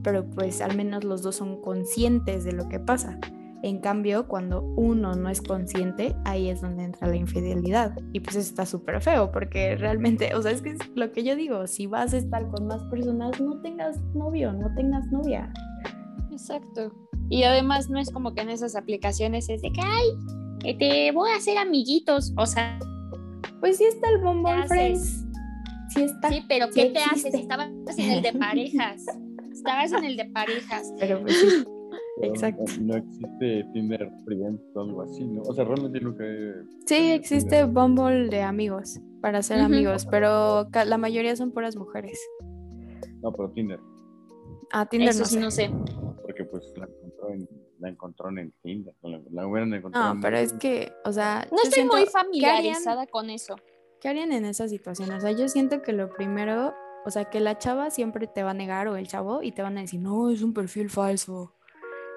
pero 0.04 0.30
pues 0.30 0.62
al 0.62 0.78
menos 0.78 1.04
los 1.04 1.22
dos 1.22 1.36
son 1.36 1.62
conscientes 1.62 2.44
de 2.44 2.52
lo 2.52 2.70
que 2.70 2.80
pasa. 2.80 3.20
En 3.62 3.80
cambio, 3.80 4.28
cuando 4.28 4.62
uno 4.78 5.16
no 5.16 5.30
es 5.30 5.42
consciente, 5.42 6.16
ahí 6.24 6.50
es 6.50 6.62
donde 6.62 6.86
entra 6.86 7.08
la 7.08 7.18
infidelidad. 7.18 7.94
Y 8.14 8.22
pues 8.22 8.38
eso 8.38 8.50
está 8.50 8.66
súper 8.66 9.02
feo, 9.02 9.32
porque 9.32 9.76
realmente, 9.76 10.34
o 10.34 10.42
sea, 10.42 10.52
es 10.52 10.62
que 10.62 10.72
es 10.72 10.80
lo 10.96 11.12
que 11.12 11.24
yo 11.24 11.36
digo, 11.36 11.68
si 11.68 11.86
vas 11.86 12.14
a 12.14 12.18
estar 12.18 12.48
con 12.50 12.68
más 12.68 12.82
personas, 12.86 13.40
no 13.42 13.62
tengas 13.62 14.00
novio, 14.16 14.54
no 14.54 14.74
tengas 14.76 15.06
novia. 15.12 15.52
Exacto. 16.32 16.94
Y 17.30 17.44
además 17.44 17.90
no 17.90 18.00
es 18.00 18.10
como 18.12 18.34
que 18.34 18.42
en 18.42 18.50
esas 18.50 18.76
aplicaciones 18.76 19.50
es 19.50 19.62
de 19.62 19.72
que, 19.72 19.82
ay, 19.82 20.08
que 20.62 20.74
te 20.76 21.12
voy 21.12 21.30
a 21.32 21.36
hacer 21.36 21.58
amiguitos. 21.58 22.34
O 22.38 22.46
sea, 22.46 22.80
Pues 23.60 23.78
sí 23.78 23.84
está 23.84 24.10
el 24.10 24.22
¿Qué 24.22 24.52
haces? 24.52 24.68
Friends. 24.70 25.26
Sí 25.90 26.04
está. 26.04 26.30
sí, 26.30 26.46
pero 26.48 26.68
sí 26.68 26.82
¿qué 26.82 26.90
te 26.92 27.00
haces? 27.00 27.34
Estabas 27.34 27.70
en 27.98 28.12
el 28.12 28.22
de 28.22 28.34
parejas. 28.34 29.04
Estabas 29.52 29.92
en 29.92 30.06
el 30.06 30.16
de 30.16 30.26
parejas. 30.26 30.94
Pero 30.98 31.22
pues 31.22 31.38
sí. 31.38 31.66
Exacto. 32.22 32.64
No, 32.82 32.94
no 32.94 32.96
existe 32.98 33.66
Tinder 33.74 34.12
Friends 34.26 34.62
o 34.76 34.82
algo 34.82 35.02
así, 35.04 35.26
¿no? 35.26 35.42
O 35.44 35.54
sea, 35.54 35.64
realmente 35.64 36.00
nunca 36.02 36.24
he... 36.26 36.54
Sí, 36.86 37.12
existe 37.12 37.64
Bumble 37.66 38.30
de 38.30 38.42
amigos, 38.42 39.00
para 39.22 39.42
ser 39.42 39.60
amigos, 39.60 40.06
pero 40.06 40.68
la 40.86 40.98
mayoría 40.98 41.36
son 41.36 41.52
puras 41.52 41.76
mujeres. 41.76 42.20
No, 43.22 43.32
pero 43.32 43.50
Tinder, 43.52 43.80
Ah, 44.72 44.86
Tinder 44.86 45.10
Eso 45.10 45.20
no 45.20 45.26
sí, 45.26 45.34
sé. 45.36 45.40
no 45.40 45.52
sé. 45.52 45.72
porque 46.22 46.44
pues 46.46 46.72
la 46.78 46.86
encontró 46.86 47.30
en, 47.34 47.50
la 47.80 47.90
encontraron 47.90 48.38
en 48.40 48.54
Tinder. 48.62 48.94
La, 49.02 49.20
la 49.32 49.48
hubieran 49.48 49.74
encontrado 49.74 50.06
No, 50.10 50.14
en 50.16 50.22
pero 50.22 50.38
es 50.38 50.54
que, 50.54 50.92
o 51.06 51.12
sea, 51.12 51.48
No 51.52 51.58
estoy 51.58 51.72
siento- 51.72 51.96
muy 51.96 52.04
¿qué 52.06 52.10
harían- 52.12 52.26
familiarizada 52.26 53.08
con 53.08 53.30
eso. 53.32 53.56
¿Qué 54.00 54.10
harían 54.10 54.32
en 54.32 54.46
esa 54.46 54.68
situación? 54.68 55.12
O 55.12 55.20
sea, 55.20 55.32
yo 55.32 55.48
siento 55.50 55.82
que 55.82 55.92
lo 55.92 56.10
primero, 56.14 56.74
o 57.06 57.10
sea, 57.10 57.26
que 57.26 57.40
la 57.40 57.58
chava 57.58 57.90
siempre 57.90 58.28
te 58.28 58.44
va 58.44 58.52
a 58.52 58.54
negar 58.54 58.88
o 58.88 58.96
el 58.96 59.08
chavo 59.08 59.42
y 59.42 59.52
te 59.52 59.62
van 59.64 59.78
a 59.78 59.82
decir, 59.82 60.00
no, 60.02 60.30
es 60.30 60.42
un 60.44 60.54
perfil 60.54 60.90
falso. 60.90 61.56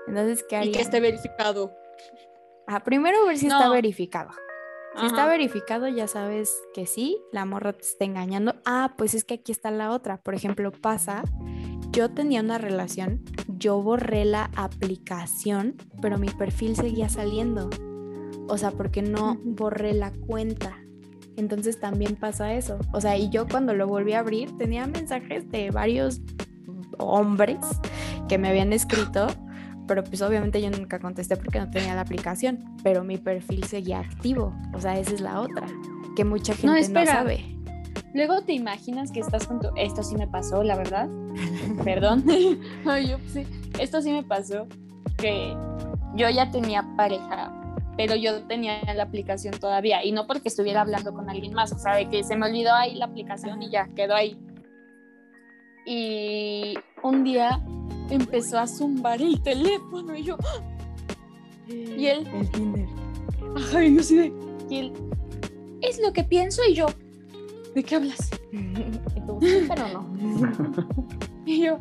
Entonces, 0.07 0.45
¿qué 0.49 0.57
harían? 0.57 0.91
verificado. 0.91 1.73
Ah, 2.67 2.81
primero 2.81 3.27
ver 3.27 3.39
si 3.39 3.47
está 3.47 3.69
verificado. 3.69 4.31
Si 5.01 5.07
está 5.07 5.27
verificado, 5.27 5.89
ya 5.89 6.07
sabes 6.07 6.55
que 6.75 6.87
sí, 6.87 7.19
la 7.33 7.47
morra 7.47 7.73
te 7.73 7.81
está 7.81 8.05
engañando. 8.05 8.57
Ah, 8.67 8.95
pues 8.99 9.15
es 9.15 9.25
que 9.25 9.35
aquí 9.35 9.51
está 9.51 9.71
la 9.71 9.91
otra. 9.91 10.19
Por 10.19 10.35
ejemplo, 10.35 10.71
pasa, 10.71 11.23
yo 11.93 12.11
tenía 12.11 12.41
una 12.41 12.59
relación, 12.59 13.25
yo 13.49 13.81
borré 13.81 14.27
la 14.27 14.51
aplicación, 14.55 15.77
pero 16.03 16.19
mi 16.19 16.29
perfil 16.29 16.77
seguía 16.77 17.09
saliendo. 17.09 17.71
O 18.49 18.59
sea, 18.59 18.71
porque 18.71 19.01
no 19.01 19.39
borré 19.45 19.95
la 19.95 20.13
cuenta. 20.13 20.79
Entonces 21.37 21.81
también 21.81 22.17
pasa 22.17 22.53
eso. 22.53 22.79
O 22.93 23.01
sea, 23.01 23.17
y 23.17 23.31
yo 23.31 23.49
cuando 23.49 23.75
lo 23.75 23.87
volví 23.87 24.13
a 24.13 24.19
abrir 24.19 24.57
tenía 24.59 24.87
mensajes 24.87 25.51
de 25.51 25.71
varios 25.71 26.21
hombres 26.99 27.59
que 28.29 28.37
me 28.37 28.49
habían 28.49 28.75
escrito, 28.75 29.27
pero 29.87 30.05
pues 30.05 30.23
obviamente 30.23 30.61
yo 30.61 30.71
nunca 30.71 30.99
contesté 30.99 31.37
porque 31.37 31.59
no 31.59 31.71
tenía 31.71 31.95
la 31.95 32.03
aplicación, 32.03 32.65
pero 32.83 33.05
mi 33.05 33.19
perfil 33.19 33.65
seguía 33.65 34.01
activo. 34.01 34.55
O 34.73 34.81
sea, 34.81 34.99
esa 34.99 35.13
es 35.13 35.21
la 35.21 35.41
otra, 35.41 35.67
que 36.17 36.25
mucha 36.25 36.55
gente 36.55 36.67
no, 36.67 36.77
espera. 36.77 37.13
sabe. 37.13 37.53
Luego 38.15 38.43
te 38.43 38.53
imaginas 38.53 39.11
que 39.11 39.21
estás 39.21 39.47
con 39.47 39.61
tu... 39.61 39.69
Esto 39.77 40.03
sí 40.03 40.17
me 40.17 40.27
pasó, 40.27 40.63
la 40.63 40.77
verdad. 40.77 41.09
Perdón. 41.85 42.25
Ay. 42.87 43.15
Esto 43.79 44.03
sí 44.03 44.13
me 44.13 44.23
pasó. 44.23 44.67
Que 45.17 45.57
yo 46.15 46.29
ya 46.29 46.51
tenía 46.51 46.87
pareja, 46.97 47.53
pero 47.97 48.15
yo 48.15 48.43
tenía 48.45 48.83
la 48.95 49.05
aplicación 49.05 49.59
todavía. 49.59 50.05
Y 50.05 50.13
no 50.13 50.27
porque 50.27 50.49
estuviera 50.49 50.83
hablando 50.83 51.15
con 51.15 51.31
alguien 51.31 51.55
más. 51.55 51.73
O 51.73 51.79
sea, 51.79 51.97
de 51.97 52.09
que 52.11 52.23
se 52.23 52.37
me 52.37 52.47
olvidó 52.47 52.75
ahí 52.75 52.95
la 52.97 53.07
aplicación 53.07 53.63
y 53.63 53.71
ya 53.71 53.89
quedó 53.95 54.15
ahí. 54.15 54.39
Y 55.87 56.75
un 57.03 57.25
día 57.25 57.61
empezó 58.11 58.59
a 58.59 58.67
zumbar 58.67 59.21
el 59.21 59.43
teléfono 59.43 60.17
y 60.17 60.25
yo... 60.25 60.37
Y 61.69 62.07
él... 62.07 62.27
El 62.33 62.51
Tinder. 62.51 62.87
Ay, 63.75 63.97
yo 63.97 64.03
sí 64.03 64.17
de... 64.17 64.33
Y 64.71 64.79
él... 64.79 64.93
Es 65.81 66.01
lo 66.01 66.13
que 66.13 66.25
pienso 66.25 66.63
y 66.69 66.75
yo... 66.75 66.87
¿De 67.75 67.83
qué 67.83 67.97
hablas? 67.97 68.31
Y 68.53 69.21
tú, 69.27 69.39
sí, 69.41 69.67
pero 69.69 69.89
no. 69.89 70.87
Y 71.45 71.65
yo, 71.65 71.79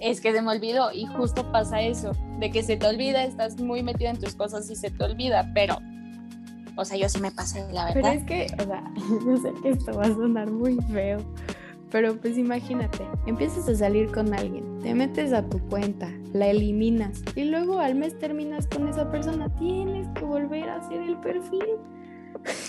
es 0.00 0.20
que 0.20 0.32
se 0.32 0.42
me 0.42 0.50
olvidó 0.50 0.92
y 0.92 1.06
justo 1.06 1.50
pasa 1.50 1.80
eso, 1.80 2.12
de 2.38 2.50
que 2.50 2.62
se 2.62 2.76
te 2.76 2.86
olvida, 2.86 3.24
estás 3.24 3.58
muy 3.60 3.82
metida 3.82 4.10
en 4.10 4.18
tus 4.18 4.34
cosas 4.34 4.68
y 4.70 4.76
se 4.76 4.90
te 4.90 5.04
olvida, 5.04 5.50
pero, 5.54 5.78
o 6.76 6.84
sea, 6.84 6.96
yo 6.96 7.08
sí 7.08 7.20
me 7.20 7.30
pasé, 7.30 7.66
la 7.72 7.90
Pero 7.92 8.06
verdad. 8.06 8.14
es 8.14 8.24
que, 8.24 8.46
o 8.62 8.66
sea, 8.66 8.92
yo 9.26 9.36
sé 9.38 9.52
que 9.62 9.70
esto 9.70 9.92
va 9.94 10.02
a 10.02 10.14
sonar 10.14 10.50
muy 10.50 10.76
feo, 10.92 11.18
pero 11.90 12.16
pues 12.16 12.36
imagínate, 12.38 13.06
empiezas 13.26 13.68
a 13.68 13.74
salir 13.74 14.10
con 14.12 14.32
alguien, 14.34 14.78
te 14.80 14.94
metes 14.94 15.32
a 15.32 15.48
tu 15.48 15.58
cuenta, 15.68 16.10
la 16.32 16.48
eliminas 16.48 17.22
y 17.36 17.44
luego 17.44 17.78
al 17.78 17.94
mes 17.94 18.18
terminas 18.18 18.66
con 18.66 18.88
esa 18.88 19.10
persona, 19.10 19.48
tienes 19.56 20.06
que 20.14 20.24
volver 20.24 20.68
a 20.68 20.76
hacer 20.76 21.00
el 21.00 21.16
perfil. 21.18 21.64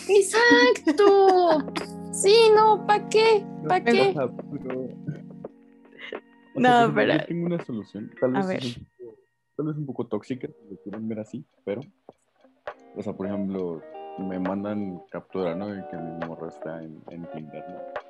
Exacto. 0.07 1.73
Sí, 2.11 2.35
no, 2.55 2.85
¿para 2.87 3.07
qué? 3.09 3.45
¿Para 3.67 3.83
qué? 3.83 4.09
o 4.09 4.13
sea, 4.13 4.27
pero- 4.51 4.79
o 4.81 6.59
No, 6.59 6.69
sea, 6.85 6.91
pero- 6.95 7.13
Yo 7.13 7.25
tengo 7.25 7.45
una 7.45 7.63
solución, 7.65 8.11
tal 8.19 8.35
A 8.35 8.39
vez, 8.39 8.47
ver. 8.47 8.57
es 8.63 8.77
un 8.77 8.85
poco, 8.97 9.17
tal 9.55 9.65
vez 9.67 9.77
un 9.77 9.85
poco 9.85 10.07
tóxica, 10.07 10.47
si 10.47 10.69
lo 10.73 10.77
quieren 10.81 11.07
ver 11.07 11.19
así, 11.19 11.45
pero, 11.63 11.81
o 12.95 13.01
sea, 13.03 13.13
por 13.13 13.27
ejemplo, 13.27 13.81
me 14.17 14.39
mandan 14.39 15.01
captura, 15.11 15.55
¿no? 15.55 15.67
De 15.67 15.81
que 15.89 15.95
mi 15.97 16.25
morra 16.27 16.49
está 16.49 16.83
en, 16.83 16.99
en 17.09 17.25
Tinder, 17.31 17.63
¿no? 17.69 18.08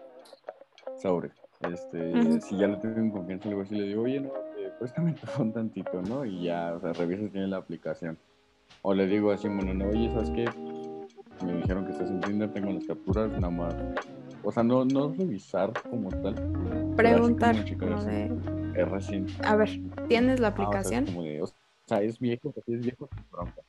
Sobre. 0.98 1.32
Este, 1.62 2.42
si 2.42 2.58
ya 2.58 2.68
le 2.68 2.78
tengo 2.78 3.00
en 3.00 3.12
confianza, 3.12 3.50
algo 3.50 3.62
así, 3.62 3.76
le 3.76 3.84
digo, 3.84 4.04
oye, 4.04 4.20
no, 4.22 4.30
eh, 4.58 4.72
préstame 4.80 5.14
tu 5.14 5.28
phone 5.28 5.52
tantito, 5.52 6.02
¿no? 6.02 6.24
Y 6.26 6.44
ya, 6.44 6.74
o 6.76 6.80
sea, 6.80 6.94
revisa 6.94 7.24
si 7.24 7.30
tiene 7.30 7.48
la 7.48 7.58
aplicación. 7.58 8.18
O 8.82 8.94
le 8.94 9.08
digo 9.08 9.32
así, 9.32 9.48
bueno, 9.50 9.74
no, 9.74 9.90
oye, 9.90 10.10
¿sabes 10.14 10.30
qué? 10.30 10.46
Me 11.46 11.54
dijeron 11.54 11.86
que 11.86 11.92
estás 11.92 12.10
en 12.10 12.22
Tinder, 12.22 12.52
tengo 12.54 12.72
las 12.72 12.86
capturas, 12.86 13.30
nada 13.32 13.50
más. 13.50 13.76
O 14.44 14.52
sea, 14.52 14.64
no, 14.64 14.86
no 14.86 15.14
revisar 15.14 15.72
como 15.90 16.10
tal. 16.10 16.36
Preguntar, 16.96 17.56
como 17.78 17.98
Es 18.76 18.90
reciente. 18.90 19.34
a 19.44 19.56
ver, 19.56 19.70
¿tienes 20.08 20.40
la 20.40 20.48
Ah, 20.50 20.52
o 20.52 20.56
sea, 20.56 20.64
es 20.64 20.70
aplicación? 20.70 21.06
como 21.06 21.24
de, 21.24 21.42
o 21.42 21.48
sea, 21.88 22.02
es 22.02 22.20
viejo, 22.20 22.50
o 22.50 22.54
sea, 22.54 22.64
es 22.68 22.82
viejo, 22.82 23.10
bronca. 23.32 23.62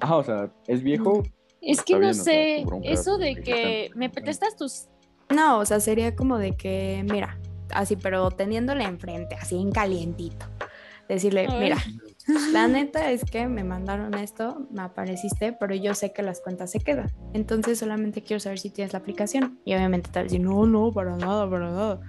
Ajá, 0.00 0.16
o 0.16 0.22
sea, 0.24 0.50
es 0.66 0.82
viejo, 0.82 1.22
Es 1.60 1.82
que 1.82 1.94
no 1.94 2.00
bien, 2.00 2.10
o 2.10 2.14
sea, 2.14 2.24
sé, 2.24 2.62
bronca 2.64 2.88
eso 2.88 3.18
de 3.18 3.34
que 3.36 3.90
me 3.94 4.08
prestas 4.10 4.56
tus... 4.56 4.88
No, 5.34 5.58
o 5.58 5.64
sea, 5.64 5.80
sería 5.80 6.14
como 6.14 6.38
de 6.38 6.56
que, 6.56 7.04
mira, 7.10 7.38
así, 7.74 7.96
pero 7.96 8.30
teniéndole 8.30 8.84
enfrente, 8.84 9.34
así 9.34 9.56
en 9.60 9.70
calientito. 9.72 10.46
Decirle, 11.08 11.46
Ay. 11.48 11.60
mira, 11.60 11.76
La 12.52 12.68
neta 12.68 13.10
es 13.10 13.24
que 13.24 13.46
me 13.48 13.64
mandaron 13.64 14.14
esto, 14.14 14.66
me 14.70 14.82
apareciste, 14.82 15.52
pero 15.52 15.74
yo 15.74 15.94
sé 15.94 16.12
que 16.12 16.22
las 16.22 16.40
cuentas 16.40 16.70
se 16.70 16.80
quedan. 16.80 17.10
Entonces 17.32 17.78
solamente 17.78 18.22
quiero 18.22 18.40
saber 18.40 18.58
si 18.58 18.70
tienes 18.70 18.92
la 18.92 19.00
aplicación. 19.00 19.58
Y 19.64 19.74
obviamente 19.74 20.10
te 20.10 20.18
vas 20.18 20.22
a 20.22 20.24
decir, 20.24 20.40
no, 20.40 20.66
no, 20.66 20.92
para 20.92 21.16
nada, 21.16 21.48
para 21.48 21.70
nada. 21.70 22.00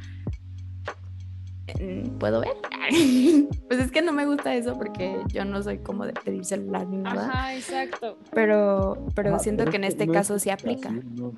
Mm, 1.80 2.18
¿Puedo 2.20 2.42
ver? 2.42 2.54
pues 3.68 3.80
es 3.80 3.92
que 3.92 4.02
no 4.02 4.12
me 4.14 4.26
gusta 4.26 4.54
eso 4.56 4.74
porque 4.78 5.18
yo 5.28 5.46
no 5.46 5.62
soy 5.64 5.78
como 5.80 6.06
de 6.06 6.14
pedir 6.14 6.44
celular 6.46 6.88
ni 6.88 6.98
nada. 6.98 7.30
Ajá, 7.30 7.56
exacto. 7.56 8.18
Pero, 8.34 9.06
pero 9.16 9.30
Ajá, 9.30 9.40
siento 9.40 9.62
pero 9.64 9.72
que 9.72 9.78
en 9.78 9.84
es 9.86 9.90
este 9.94 10.06
no 10.06 10.14
es 10.14 10.18
caso 10.20 10.40
sí 10.40 10.50
así, 10.50 10.64
aplica. 10.64 10.90
no- 10.92 11.34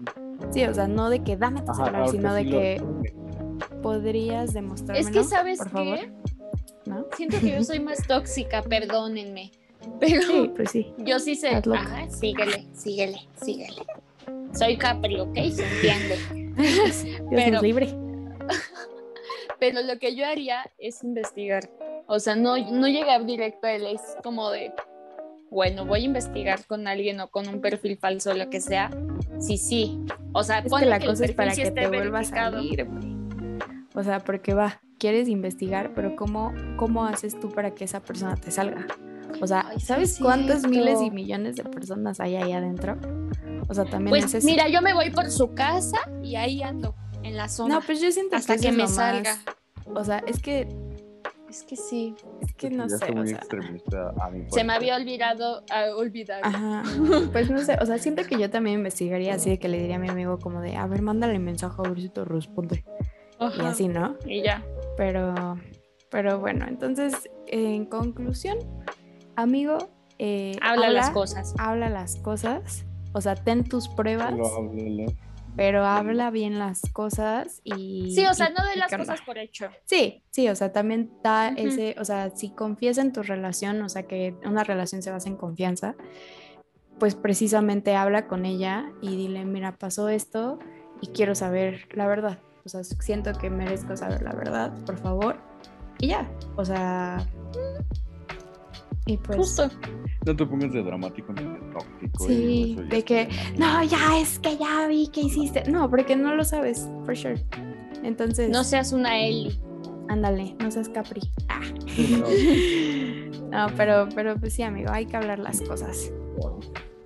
Sí, 0.51 0.63
o 0.65 0.73
sea, 0.73 0.87
no 0.87 1.09
de 1.09 1.23
que 1.23 1.37
dame 1.37 1.61
tu 1.61 1.71
Ajá, 1.71 1.85
celular, 1.85 2.09
sino 2.09 2.33
de 2.33 2.43
sí 2.43 2.49
lo- 2.49 2.59
que 2.59 2.81
podrías 3.81 4.53
demostrarme. 4.53 4.99
Es 5.01 5.09
que, 5.09 5.23
¿sabes 5.23 5.59
Por 5.59 5.69
favor. 5.69 5.97
qué? 5.99 6.11
¿No? 6.85 7.05
Siento 7.15 7.39
que 7.39 7.51
yo 7.51 7.63
soy 7.63 7.79
más 7.79 8.05
tóxica, 8.05 8.61
perdónenme. 8.61 9.51
Pero 9.99 10.21
Sí, 10.21 10.51
pues 10.55 10.71
sí. 10.71 10.93
yo 10.99 11.19
sí 11.19 11.35
sé. 11.35 11.49
Ajá, 11.49 12.09
síguele, 12.09 12.65
síguele, 12.73 13.19
síguele. 13.41 13.81
Soy 14.53 14.77
Capri, 14.77 15.19
¿ok? 15.19 15.35
Se 15.51 15.65
entiende. 15.65 16.53
Dios 16.61 17.05
Pero- 17.29 17.61
libre. 17.61 17.95
Pero 19.59 19.81
lo 19.81 19.97
que 19.99 20.15
yo 20.15 20.25
haría 20.25 20.69
es 20.77 21.03
investigar. 21.03 21.69
O 22.07 22.19
sea, 22.19 22.35
no, 22.35 22.57
no 22.57 22.87
llegar 22.87 23.25
directo 23.25 23.67
a 23.67 23.71
él, 23.73 23.85
es 23.87 24.01
como 24.23 24.51
de, 24.51 24.71
bueno, 25.49 25.85
voy 25.85 26.01
a 26.01 26.05
investigar 26.05 26.65
con 26.65 26.87
alguien 26.87 27.19
o 27.19 27.29
con 27.29 27.47
un 27.47 27.61
perfil 27.61 27.97
falso, 27.97 28.33
lo 28.33 28.49
que 28.49 28.61
sea. 28.61 28.91
Sí, 29.39 29.57
sí. 29.57 29.99
O 30.33 30.43
sea, 30.43 30.59
Es 30.59 30.71
que 30.73 30.85
la 30.85 30.99
cosa 30.99 31.25
es 31.25 31.31
para 31.33 31.51
sí 31.51 31.63
que 31.63 31.71
te 31.71 31.87
vuelva 31.87 32.19
a 32.19 32.23
salir, 32.23 32.85
güey. 32.85 33.15
O 33.95 34.03
sea, 34.03 34.19
porque 34.19 34.53
va, 34.53 34.81
quieres 34.99 35.29
investigar, 35.29 35.93
pero 35.95 36.15
¿cómo, 36.15 36.53
¿cómo 36.75 37.05
haces 37.05 37.39
tú 37.39 37.49
para 37.49 37.73
que 37.73 37.85
esa 37.85 38.01
persona 38.01 38.35
te 38.35 38.51
salga? 38.51 38.85
O 39.41 39.47
sea, 39.47 39.65
Ay, 39.69 39.79
¿sabes 39.79 40.11
es 40.11 40.17
cierto. 40.17 40.67
miles 40.67 41.01
y 41.01 41.11
millones 41.11 41.55
de 41.55 41.63
personas 41.63 42.19
hay 42.19 42.35
ahí 42.35 42.51
adentro? 42.51 42.97
O 43.67 43.73
sea, 43.73 43.85
también 43.85 44.15
es 44.17 44.23
Pues 44.23 44.33
eso. 44.35 44.45
mira, 44.45 44.67
yo 44.67 44.81
me 44.81 44.93
voy 44.93 45.09
por 45.11 45.31
su 45.31 45.53
casa 45.53 45.97
y 46.21 46.35
ahí 46.35 46.61
ando, 46.61 46.93
en 47.25 47.37
la 47.37 47.47
zona. 47.49 47.75
no, 47.75 47.81
pues 47.81 48.01
yo 48.01 48.11
siento 48.11 48.35
hasta 48.35 48.55
que, 48.55 48.61
que 48.63 48.71
me 48.71 48.77
lo 48.79 48.83
más- 48.83 48.95
salga. 48.95 49.37
O 49.93 50.03
sea, 50.03 50.19
es 50.27 50.39
que, 50.41 50.67
Es 51.49 51.63
que 51.63 51.75
sí. 51.75 52.15
es 52.41 52.53
que 52.55 52.69
no 52.69 52.89
sé, 52.89 52.95
o 52.95 53.25
sea. 53.25 53.37
extremista 53.37 54.13
a 54.19 54.29
mi 54.31 54.49
Se 54.51 54.63
me 54.63 54.73
había 54.73 54.95
olvidado, 54.95 55.63
olvidado. 55.95 56.41
Ajá, 56.43 56.83
pues 57.31 57.49
no 57.49 57.59
sé, 57.59 57.77
o 57.81 57.85
sea, 57.85 57.97
siento 57.99 58.23
que 58.23 58.37
yo 58.39 58.49
también 58.49 58.77
investigaría 58.79 59.35
así 59.35 59.51
de 59.51 59.59
que 59.59 59.67
le 59.69 59.79
diría 59.79 59.97
a 59.97 59.99
mi 59.99 60.09
amigo 60.09 60.39
como 60.39 60.59
de, 60.61 60.75
a 60.75 60.87
ver, 60.87 61.01
mándale 61.01 61.37
mensaje 61.39 61.75
a 61.77 61.87
ver 61.89 62.01
si 62.01 62.09
te 62.09 62.25
responde. 62.25 62.83
Y 63.39 63.43
Ajá. 63.43 63.69
así, 63.69 63.87
¿no? 63.87 64.15
Y 64.25 64.41
ya. 64.41 64.63
Pero, 64.97 65.57
pero 66.09 66.39
bueno, 66.39 66.65
entonces, 66.67 67.13
en 67.47 67.85
conclusión, 67.85 68.57
amigo, 69.35 69.77
eh, 70.17 70.57
Habla 70.61 70.89
las 70.89 71.09
cosas. 71.11 71.53
Habla 71.57 71.89
las 71.89 72.15
cosas, 72.17 72.85
o 73.13 73.21
sea, 73.21 73.35
ten 73.35 73.63
tus 73.65 73.87
pruebas, 73.89 74.31
Solo 74.31 74.47
háblalo. 74.69 75.05
Pero 75.55 75.85
habla 75.85 76.31
bien 76.31 76.59
las 76.59 76.81
cosas 76.93 77.61
y... 77.63 78.13
Sí, 78.15 78.25
o 78.25 78.33
sea, 78.33 78.49
y- 78.49 78.53
no 78.53 78.65
de 78.65 78.75
las 78.75 78.91
cosas 78.95 79.21
por 79.21 79.37
hecho. 79.37 79.69
Sí, 79.85 80.23
sí, 80.31 80.49
o 80.49 80.55
sea, 80.55 80.71
también 80.71 81.11
da 81.23 81.49
ese, 81.49 81.95
o 81.99 82.05
sea, 82.05 82.29
si 82.31 82.49
confías 82.49 82.97
en 82.97 83.13
tu 83.13 83.23
relación, 83.23 83.81
o 83.81 83.89
sea, 83.89 84.03
que 84.03 84.35
una 84.45 84.63
relación 84.63 85.01
se 85.01 85.11
basa 85.11 85.29
en 85.29 85.37
confianza, 85.37 85.95
pues 86.99 87.15
precisamente 87.15 87.95
habla 87.95 88.27
con 88.27 88.45
ella 88.45 88.91
y 89.01 89.15
dile, 89.15 89.45
mira, 89.45 89.77
pasó 89.77 90.09
esto 90.09 90.59
y 91.01 91.07
quiero 91.07 91.35
saber 91.35 91.87
la 91.93 92.07
verdad. 92.07 92.39
O 92.65 92.69
sea, 92.69 92.83
siento 92.83 93.33
que 93.33 93.49
merezco 93.49 93.95
saber 93.95 94.23
la 94.23 94.33
verdad, 94.33 94.73
por 94.85 94.97
favor. 94.97 95.37
Y 95.99 96.07
ya, 96.07 96.29
o 96.55 96.65
sea... 96.65 97.25
Y 99.05 99.17
pues... 99.17 99.37
Justo. 99.37 99.69
No 100.25 100.35
te 100.35 100.45
pongas 100.45 100.73
de 100.73 100.81
dramático 100.81 101.31
ni 101.33 101.43
de 101.43 101.59
tóxico. 101.71 102.25
Sí, 102.27 102.75
ya 102.77 102.83
de 102.83 103.03
que, 103.03 103.29
No, 103.57 103.83
ya 103.83 104.19
es 104.19 104.39
que 104.39 104.57
ya 104.57 104.87
vi 104.87 105.07
que 105.09 105.21
hiciste. 105.21 105.69
No, 105.69 105.89
porque 105.89 106.15
no 106.15 106.33
lo 106.35 106.43
sabes, 106.43 106.89
for 107.05 107.15
sure. 107.15 107.43
Entonces, 108.03 108.49
No 108.49 108.63
seas 108.63 108.91
una 108.93 109.19
Eli. 109.19 109.59
ándale, 110.09 110.55
no 110.59 110.71
seas 110.71 110.89
Capri. 110.89 111.21
Ah. 111.49 111.61
No, 113.51 113.67
pero, 113.77 114.07
pero 114.15 114.35
pues 114.37 114.53
sí, 114.53 114.63
amigo, 114.63 114.89
hay 114.91 115.05
que 115.05 115.15
hablar 115.17 115.37
las 115.39 115.61
cosas. 115.61 116.11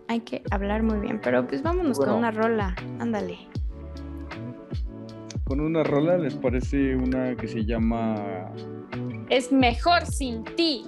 Hay 0.08 0.22
que 0.22 0.42
hablar 0.50 0.82
muy 0.84 1.00
bien. 1.00 1.20
Pero 1.22 1.46
pues 1.46 1.62
vámonos 1.62 1.98
Bueno. 1.98 2.14
con 2.14 2.20
una 2.20 2.32
rola. 2.32 2.76
Ándale. 3.00 3.38
Con 5.44 5.60
una 5.62 5.84
rola 5.84 6.18
les 6.18 6.36
parece 6.36 6.96
una 6.96 7.36
que 7.36 7.48
se 7.48 7.66
llama 7.66 8.52
Es 9.30 9.52
mejor 9.52 10.06
sin 10.06 10.44
ti. 10.56 10.84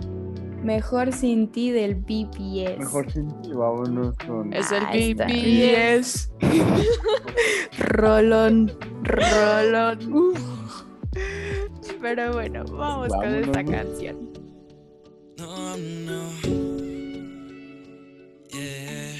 Mejor 0.63 1.11
sin 1.11 1.47
ti 1.51 1.71
del 1.71 1.95
BPS. 1.95 2.77
Mejor 2.79 3.11
sin 3.11 3.41
ti. 3.41 3.51
Vámonos 3.53 4.15
con. 4.17 4.53
Es 4.53 4.71
Ah, 4.71 4.91
el 4.93 5.11
está 5.11 5.25
BPS. 5.25 6.31
Rolón, 7.79 8.71
rolón. 9.03 10.13
Uf. 10.13 10.39
Pero 12.01 12.33
bueno, 12.33 12.63
vamos 12.65 13.09
con 13.09 13.35
esta 13.35 13.63
canción. 13.63 14.31
No, 15.37 15.77
no. 15.77 16.29
Yeah. 18.51 19.17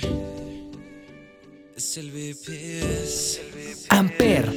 Es 1.75 1.97
el 1.97 2.11
VPS. 2.11 3.41
Amper, 3.89 4.51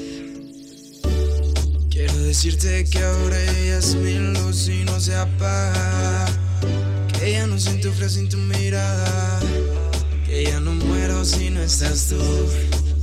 Quiero 1.90 2.14
decirte 2.18 2.84
que 2.90 2.98
ahora 2.98 3.40
ella 3.40 3.78
es 3.78 3.94
mi 3.94 4.14
luz 4.18 4.68
y 4.68 4.84
no 4.84 4.98
se 4.98 5.14
apaga. 5.14 6.26
Que 7.24 7.32
ya 7.32 7.46
no 7.46 7.58
siento 7.58 7.90
frío 7.90 8.10
sin 8.10 8.28
tu 8.28 8.37
mirada. 8.37 9.40
Que 10.26 10.44
ya 10.44 10.60
no 10.60 10.72
muero 10.72 11.24
si 11.24 11.48
no 11.48 11.62
estás 11.62 12.08
tú. 12.10 12.18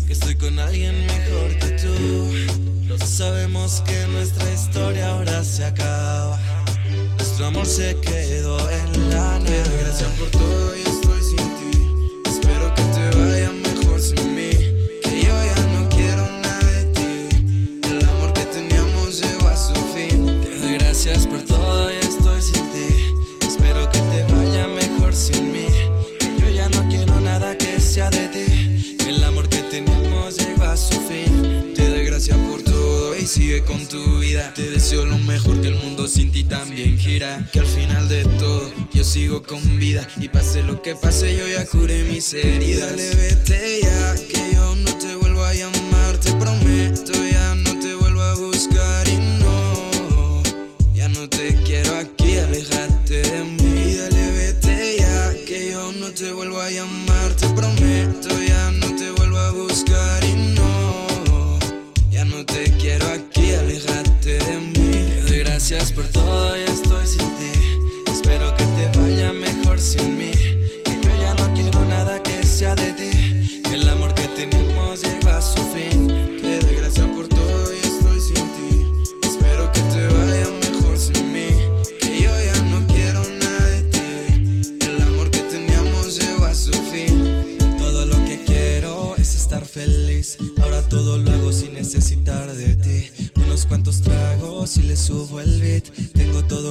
Que 0.05 0.13
estoy 0.13 0.35
con 0.35 0.59
alguien 0.59 1.07
mejor 1.07 1.57
que 1.57 1.71
tú. 1.71 3.03
Sabemos 3.03 3.81
que 3.81 4.05
nuestra 4.09 4.53
historia 4.53 5.09
ahora 5.09 5.43
se 5.43 5.65
acaba. 5.65 6.39
Nuestro 7.17 7.47
amor 7.47 7.65
se 7.65 7.95
quedó 7.99 8.59
en 8.69 9.09
la 9.09 9.39
nada. 9.39 9.71
Gracias 9.79 10.09
por 10.19 10.29
todo 10.29 10.75
con 33.65 33.85
tu 33.87 34.19
vida. 34.19 34.53
Te 34.53 34.69
deseo 34.69 35.05
lo 35.05 35.17
mejor 35.17 35.61
que 35.61 35.69
el 35.69 35.75
mundo 35.75 36.07
sin 36.07 36.31
ti 36.31 36.43
también 36.43 36.97
gira. 36.97 37.49
Que 37.51 37.59
al 37.59 37.67
final 37.67 38.07
de 38.09 38.23
todo 38.39 38.71
yo 38.93 39.03
sigo 39.03 39.43
con 39.43 39.79
vida. 39.79 40.07
Y 40.19 40.29
pase 40.29 40.63
lo 40.63 40.81
que 40.81 40.95
pase, 40.95 41.35
yo 41.35 41.47
ya 41.47 41.65
curé 41.65 42.03
mis 42.03 42.33
heridas. 42.33 42.89
Dale, 42.89 43.15
vete 43.15 43.81
ya, 43.81 44.15
que 44.15 44.55
yo 44.55 44.75
no 44.75 44.97
te 44.97 45.15
vuelvo 45.15 45.43
a 45.43 45.53
llamar. 45.53 45.90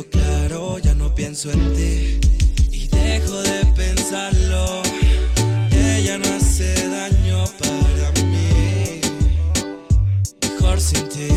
Claro, 0.09 0.79
ya 0.79 0.95
no 0.95 1.15
pienso 1.15 1.51
en 1.51 1.75
ti. 1.75 2.21
Y 2.71 2.89
dejo 2.89 3.43
de 3.43 3.67
pensarlo. 3.77 4.83
Ella 5.73 6.19
no 6.19 6.29
hace 6.35 6.89
daño 6.89 7.45
para 7.59 8.25
mí. 8.25 9.01
Mejor 10.43 10.81
sin 10.81 11.09
ti. 11.09 11.29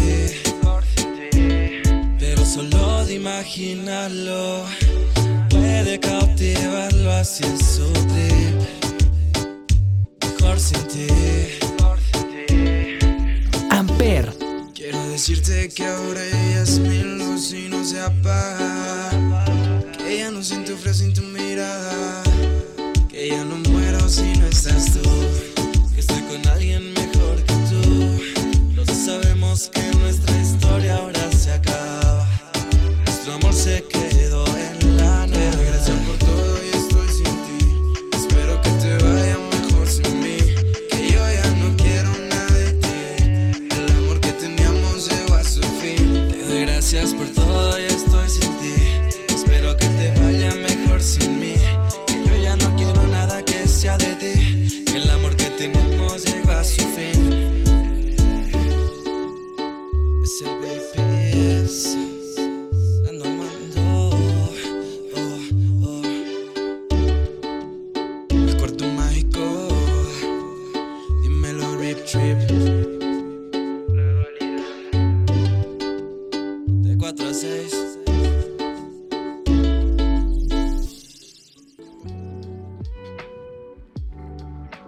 Pero 2.20 2.46
solo 2.46 3.06
de 3.06 3.16
imaginarlo 3.16 4.66
puede 5.50 6.00
llevarlo 6.38 7.12
hacia 7.12 7.48
su 7.58 7.92
trip. 7.92 8.62
Mejor 10.22 10.60
sin 10.60 10.88
ti. 10.88 11.63
Decirte 15.26 15.70
que 15.70 15.86
ahora 15.86 16.22
ella 16.22 16.64
es 16.64 16.80
mi 16.80 17.02
luz 17.02 17.54
y 17.54 17.70
no 17.70 17.82
se 17.86 17.98
apaga. 18.02 19.46
Que 19.98 20.16
ella 20.16 20.32
no 20.32 20.44
siente 20.44 20.76
frío 20.76 20.94
sin 20.94 21.14
tu 21.14 21.22
mirada. 21.22 22.24
Que 23.08 23.28
ella 23.28 23.46
no 23.46 23.56
muero 23.70 24.10
si 24.10 24.34
no 24.38 24.48
estás 24.48 24.92
tú. 24.92 25.10
Que 25.94 26.02
estoy 26.02 26.24
con 26.24 26.46
alguien 26.50 26.94
mejor 26.94 27.42
que 27.46 27.54
tú. 27.72 28.76
Los 28.76 28.90
sabemos 28.90 29.70
que 29.70 29.93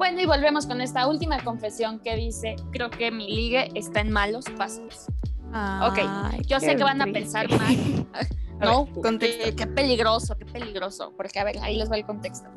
Bueno, 0.06 0.22
y 0.22 0.28
volvemos 0.28 0.68
con 0.68 0.82
esta 0.82 1.08
última 1.08 1.44
confesión 1.44 2.00
que 2.00 2.16
dice, 2.16 2.58
creo 2.72 2.92
que 2.92 3.10
mi 3.10 3.28
ligue 3.28 3.72
está 3.74 4.02
en 4.02 4.12
malos 4.12 4.46
pasos. 4.56 5.08
Ay, 5.52 6.44
Yo 6.46 6.60
sé 6.60 6.68
qué 6.68 6.76
que 6.76 6.84
van 6.84 7.02
a 7.02 7.06
triste. 7.06 7.22
pensar 7.22 7.50
mal. 7.50 8.06
No, 8.60 8.86
ver, 8.86 9.02
contexto. 9.02 9.44
qué, 9.46 9.56
qué 9.56 9.66
peligroso, 9.66 10.38
qué 10.38 10.46
peligroso. 10.46 11.12
Porque, 11.18 11.40
a 11.40 11.44
ver, 11.44 11.58
ahí 11.64 11.76
les 11.76 11.92
va 11.92 11.98
el 11.98 12.06
contexto. 12.06 12.50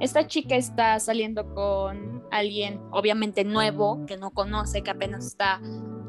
Esta 0.00 0.26
chica 0.26 0.56
está 0.56 0.98
saliendo 1.00 1.54
con 1.54 2.24
alguien, 2.30 2.80
obviamente 2.92 3.44
nuevo, 3.44 4.06
que 4.06 4.16
no 4.16 4.30
conoce, 4.30 4.82
que 4.82 4.90
apenas 4.90 5.26
está 5.26 5.60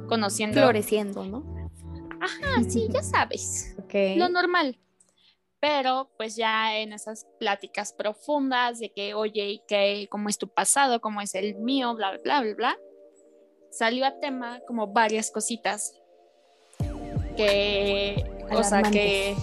conociendo. 0.08 0.62
Floreciendo, 0.62 1.26
¿no? 1.26 1.44
Ajá, 2.22 2.64
sí, 2.70 2.88
ya 2.90 3.04
sabes. 3.04 3.76
Ok. 3.78 3.94
lo 4.16 4.30
normal. 4.30 4.78
Pero 5.62 6.10
pues 6.18 6.36
ya 6.36 6.76
en 6.78 6.92
esas 6.92 7.28
pláticas 7.40 7.94
profundas 7.94 8.80
de 8.80 8.92
que, 8.92 9.14
oye, 9.14 9.46
¿y 9.48 9.62
qué, 9.68 10.08
cómo 10.10 10.28
es 10.28 10.40
tu 10.40 10.48
pasado? 10.48 11.00
¿Cómo 11.00 11.22
es 11.22 11.36
el 11.36 11.56
mío? 11.56 11.94
Bla, 11.94 12.18
bla, 12.24 12.42
bla, 12.42 12.54
bla. 12.56 12.78
Salió 13.70 14.06
a 14.06 14.20
tema 14.20 14.60
como 14.68 14.88
varias 14.88 15.30
cositas 15.30 15.94
que, 17.38 18.26
o 18.52 18.64
sea, 18.64 18.82
que, 18.82 19.36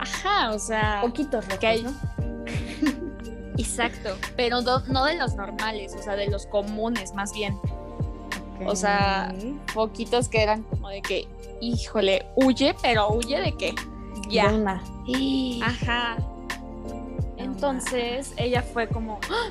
ajá, 0.00 0.52
o 0.52 0.58
sea, 0.58 0.98
Poquitos 1.00 1.46
que 1.46 1.66
hay- 1.66 1.82
retos, 1.82 1.94
¿no? 2.18 3.14
exacto, 3.56 4.16
pero 4.36 4.60
no, 4.60 4.80
no 4.80 5.04
de 5.04 5.14
los 5.14 5.34
normales, 5.36 5.94
o 5.94 6.02
sea, 6.02 6.16
de 6.16 6.28
los 6.28 6.46
comunes 6.46 7.14
más 7.14 7.32
bien. 7.32 7.56
O 8.66 8.76
sea. 8.76 9.32
Poquitos 9.72 10.28
que 10.28 10.42
eran 10.42 10.62
como 10.64 10.88
de 10.88 11.00
que, 11.00 11.28
híjole, 11.60 12.26
huye, 12.36 12.74
pero 12.82 13.08
huye 13.10 13.40
de 13.40 13.56
que 13.56 13.74
ya. 14.28 14.50
Ajá. 15.62 16.16
Entonces 17.36 18.32
ella 18.36 18.62
fue 18.62 18.88
como, 18.88 19.18
"Ah, 19.30 19.48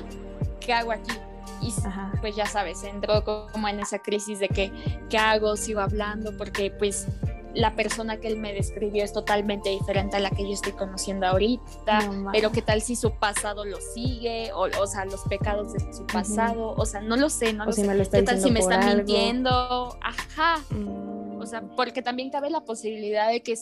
¿qué 0.60 0.72
hago 0.72 0.92
aquí? 0.92 1.12
Y 1.60 1.72
Ajá. 1.86 2.12
pues 2.20 2.36
ya 2.36 2.46
sabes, 2.46 2.82
entró 2.84 3.24
co- 3.24 3.46
como 3.52 3.68
en 3.68 3.80
esa 3.80 3.98
crisis 4.00 4.38
de 4.38 4.48
que, 4.48 4.70
¿qué 5.08 5.16
hago? 5.18 5.56
Sigo 5.56 5.80
hablando 5.80 6.36
porque 6.36 6.70
pues 6.70 7.06
la 7.54 7.76
persona 7.76 8.16
que 8.18 8.26
él 8.26 8.36
me 8.36 8.52
describió 8.52 9.04
es 9.04 9.12
totalmente 9.12 9.70
diferente 9.70 10.16
a 10.16 10.20
la 10.20 10.30
que 10.30 10.42
yo 10.42 10.52
estoy 10.52 10.72
conociendo 10.72 11.26
ahorita. 11.26 12.00
No 12.08 12.32
pero 12.32 12.50
qué 12.50 12.60
tal 12.62 12.82
si 12.82 12.96
su 12.96 13.12
pasado 13.12 13.64
lo 13.64 13.78
sigue, 13.80 14.52
o, 14.52 14.62
o 14.80 14.86
sea, 14.88 15.04
los 15.04 15.20
pecados 15.22 15.72
de 15.72 15.92
su 15.94 16.04
pasado, 16.06 16.74
o 16.76 16.84
sea, 16.84 17.00
no 17.00 17.16
lo 17.16 17.30
sé, 17.30 17.52
no 17.52 17.62
O 17.62 17.66
lo 17.66 17.72
si 17.72 17.82
sé. 17.82 17.86
me 17.86 17.94
lo 17.94 18.02
está 18.02 18.18
¿Qué 18.18 18.24
tal 18.24 18.40
si 18.40 18.50
me 18.50 18.58
está 18.60 18.80
algo. 18.80 18.96
mintiendo? 18.96 19.96
Ajá. 20.02 20.56
Mm, 20.70 21.13
O 21.44 21.46
sea, 21.46 21.60
porque 21.60 22.00
también 22.00 22.30
cabe 22.30 22.48
la 22.48 22.62
posibilidad 22.62 23.28
de 23.28 23.42
que 23.42 23.54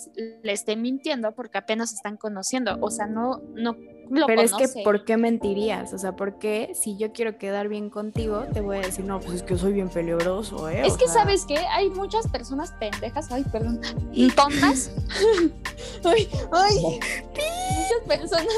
le 0.43 0.53
esté 0.53 0.77
mintiendo 0.77 1.33
porque 1.33 1.59
apenas 1.59 1.93
están 1.93 2.17
conociendo. 2.17 2.79
O 2.81 2.91
sea, 2.91 3.07
no, 3.07 3.43
no 3.55 3.77
lo 4.09 4.27
Pero 4.27 4.43
es 4.43 4.53
que, 4.53 4.69
¿por 4.85 5.05
qué 5.05 5.17
mentirías? 5.17 5.93
O 5.93 5.99
sea, 5.99 6.15
¿por 6.15 6.39
qué 6.39 6.73
si 6.75 6.97
yo 6.97 7.13
quiero 7.13 7.39
quedar 7.39 7.69
bien 7.69 7.91
contigo, 7.91 8.45
te 8.53 8.61
voy 8.61 8.77
a 8.77 8.81
decir, 8.81 9.05
no, 9.05 9.19
pues 9.19 9.37
es 9.37 9.43
que 9.43 9.57
soy 9.57 9.73
bien 9.73 9.89
peligroso, 9.89 10.69
¿eh? 10.69 10.87
Es 10.87 10.95
O 10.95 10.97
que, 10.97 11.07
sea, 11.07 11.23
¿sabes 11.23 11.45
qué? 11.45 11.57
Hay 11.57 11.91
muchas 11.91 12.29
personas 12.29 12.73
pendejas, 12.79 13.33
ay, 13.33 13.45
perdón, 13.51 13.81
tontas. 14.37 14.93
ay, 16.05 16.29
ay, 16.53 17.01
muchas 17.79 18.07
personas, 18.07 18.55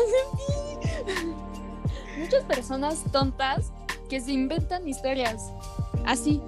muchas 2.18 2.44
personas 2.44 3.04
tontas 3.10 3.72
que 4.10 4.20
se 4.20 4.32
inventan 4.32 4.86
historias 4.86 5.50
así. 6.04 6.42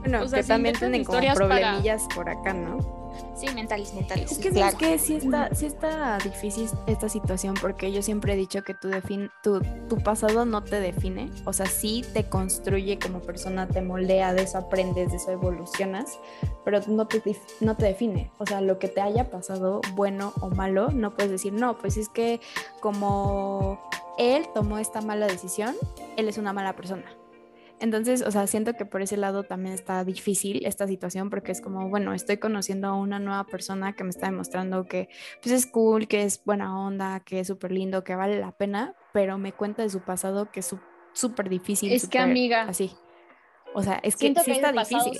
Bueno, 0.00 0.22
o 0.22 0.28
sea, 0.28 0.40
que 0.40 0.46
también 0.48 0.74
tienen 0.76 1.04
como 1.04 1.18
para- 1.18 1.34
problemillas 1.34 2.06
por 2.14 2.28
acá, 2.28 2.52
¿no? 2.54 3.00
Sí, 3.34 3.46
mentales, 3.54 3.92
mentales. 3.94 4.30
Es 4.30 4.38
que, 4.38 4.50
claro. 4.50 4.72
¿sabes 4.78 4.92
qué? 4.92 4.98
Sí 4.98 5.14
está, 5.16 5.54
sí 5.54 5.66
está 5.66 6.18
difícil 6.18 6.68
esta 6.86 7.08
situación 7.08 7.54
porque 7.60 7.90
yo 7.90 8.02
siempre 8.02 8.34
he 8.34 8.36
dicho 8.36 8.62
que 8.62 8.74
tu, 8.74 8.88
defin 8.88 9.30
tu, 9.42 9.60
tu 9.88 9.98
pasado 9.98 10.44
no 10.44 10.62
te 10.62 10.78
define. 10.80 11.28
O 11.44 11.52
sea, 11.52 11.66
sí 11.66 12.04
te 12.12 12.28
construye 12.28 12.98
como 12.98 13.20
persona, 13.20 13.66
te 13.66 13.82
moldea, 13.82 14.32
de 14.32 14.42
eso 14.42 14.58
aprendes, 14.58 15.10
de 15.10 15.16
eso 15.16 15.30
evolucionas, 15.32 16.18
pero 16.64 16.80
no 16.86 17.06
te, 17.06 17.22
no 17.60 17.76
te 17.76 17.86
define. 17.86 18.30
O 18.38 18.46
sea, 18.46 18.60
lo 18.60 18.78
que 18.78 18.88
te 18.88 19.00
haya 19.00 19.30
pasado, 19.30 19.80
bueno 19.94 20.32
o 20.40 20.50
malo, 20.50 20.90
no 20.92 21.10
puedes 21.14 21.32
decir, 21.32 21.52
no, 21.52 21.78
pues 21.78 21.96
es 21.96 22.08
que 22.08 22.40
como 22.80 23.80
él 24.18 24.46
tomó 24.54 24.78
esta 24.78 25.00
mala 25.00 25.26
decisión, 25.26 25.74
él 26.16 26.28
es 26.28 26.38
una 26.38 26.52
mala 26.52 26.74
persona. 26.74 27.04
Entonces, 27.80 28.22
o 28.22 28.30
sea, 28.30 28.46
siento 28.46 28.74
que 28.74 28.84
por 28.84 29.00
ese 29.00 29.16
lado 29.16 29.42
también 29.42 29.74
está 29.74 30.04
difícil 30.04 30.64
esta 30.66 30.86
situación 30.86 31.30
porque 31.30 31.50
es 31.50 31.62
como, 31.62 31.88
bueno, 31.88 32.12
estoy 32.12 32.36
conociendo 32.36 32.88
a 32.88 32.94
una 32.94 33.18
nueva 33.18 33.44
persona 33.44 33.94
que 33.94 34.04
me 34.04 34.10
está 34.10 34.26
demostrando 34.26 34.84
que 34.84 35.08
pues 35.42 35.54
es 35.54 35.66
cool, 35.66 36.06
que 36.06 36.24
es 36.24 36.44
buena 36.44 36.78
onda, 36.78 37.20
que 37.20 37.40
es 37.40 37.46
súper 37.46 37.72
lindo, 37.72 38.04
que 38.04 38.14
vale 38.14 38.38
la 38.38 38.52
pena, 38.52 38.94
pero 39.14 39.38
me 39.38 39.52
cuenta 39.52 39.82
de 39.82 39.88
su 39.88 40.00
pasado 40.00 40.50
que 40.50 40.60
es 40.60 40.76
súper 41.14 41.48
difícil. 41.48 41.90
Es 41.90 42.06
que, 42.06 42.18
amiga, 42.18 42.62
Así. 42.62 42.92
O 43.72 43.82
sea, 43.82 44.00
es 44.02 44.16
que 44.16 44.28
sí 44.28 44.34
que 44.34 44.52
está 44.52 44.72
difícil. 44.72 45.18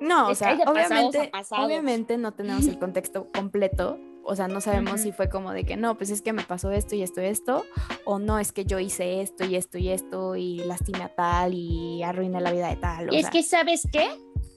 No, 0.00 0.28
o 0.28 0.30
es 0.32 0.38
sea, 0.38 0.58
obviamente, 0.66 1.30
obviamente 1.50 2.18
no 2.18 2.32
tenemos 2.32 2.66
el 2.66 2.78
contexto 2.78 3.30
completo. 3.32 3.98
O 4.30 4.36
sea, 4.36 4.46
no 4.48 4.60
sabemos 4.60 5.00
si 5.00 5.12
fue 5.12 5.28
como 5.28 5.52
de 5.52 5.64
que 5.64 5.76
no, 5.76 5.96
pues 5.96 6.10
es 6.10 6.22
que 6.22 6.32
me 6.32 6.42
pasó 6.44 6.70
esto 6.70 6.94
y 6.94 7.02
esto 7.02 7.20
y 7.20 7.24
esto, 7.26 7.64
o 8.04 8.18
no, 8.18 8.38
es 8.38 8.52
que 8.52 8.64
yo 8.64 8.78
hice 8.78 9.20
esto 9.22 9.44
y 9.44 9.56
esto 9.56 9.76
y 9.76 9.88
esto 9.88 10.36
y 10.36 10.58
lastimé 10.58 11.02
a 11.02 11.08
tal 11.14 11.52
y 11.54 12.02
arruiné 12.02 12.40
la 12.40 12.52
vida 12.52 12.68
de 12.68 12.76
tal. 12.76 13.10
o 13.10 13.12
es 13.12 13.22
sea, 13.22 13.30
que, 13.30 13.42
¿sabes 13.42 13.88
qué? 13.92 14.08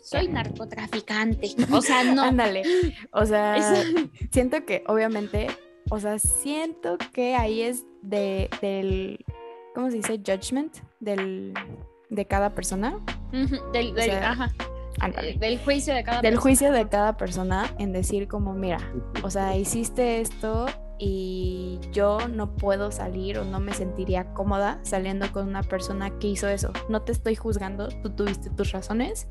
Soy 0.04 0.28
narcotraficante. 0.28 1.50
O 1.72 1.82
sea, 1.82 2.04
no. 2.04 2.24
Ándale. 2.24 2.64
O 3.12 3.26
sea, 3.26 3.56
siento 4.32 4.66
que 4.66 4.84
obviamente, 4.88 5.48
o 5.90 6.00
sea, 6.00 6.20
siento 6.20 6.98
que 7.14 7.36
ahí 7.36 7.62
es 7.62 7.86
de, 8.02 8.50
del, 8.62 9.26
¿cómo 9.74 9.90
se 9.90 9.98
dice? 9.98 10.18
Judgment 10.18 10.78
del, 11.00 11.54
de 12.10 12.26
cada 12.26 12.54
persona. 12.54 13.00
Del, 13.32 13.94
del- 13.96 14.04
sea, 14.04 14.32
ajá, 14.32 14.54
Ándale. 15.00 15.32
eh, 15.32 15.38
del 15.40 15.60
juicio 15.60 15.94
de 15.94 16.04
cada 16.04 16.22
Del 16.22 16.34
persona. 16.34 16.42
juicio 16.42 16.72
de 16.72 16.88
cada 16.90 17.18
persona 17.18 17.66
en 17.80 17.92
decir 17.94 18.28
como, 18.28 18.54
mira, 18.54 18.78
o 19.24 19.30
sea, 19.30 19.56
hiciste 19.58 20.22
esto 20.22 20.66
y 21.00 21.80
yo 21.92 22.20
no 22.30 22.56
puedo 22.56 22.92
salir 22.92 23.38
o 23.40 23.44
no 23.46 23.60
me 23.60 23.74
sentiría 23.74 24.34
cómoda 24.34 24.80
saliendo 24.84 25.32
con 25.32 25.48
una 25.48 25.64
persona 25.64 26.18
que 26.20 26.28
hizo 26.28 26.48
eso. 26.48 26.72
No 26.90 27.02
te 27.02 27.12
estoy 27.12 27.36
juzgando, 27.36 27.90
tú 27.90 28.10
tuviste 28.12 28.50
tus 28.52 28.72
razones, 28.72 29.28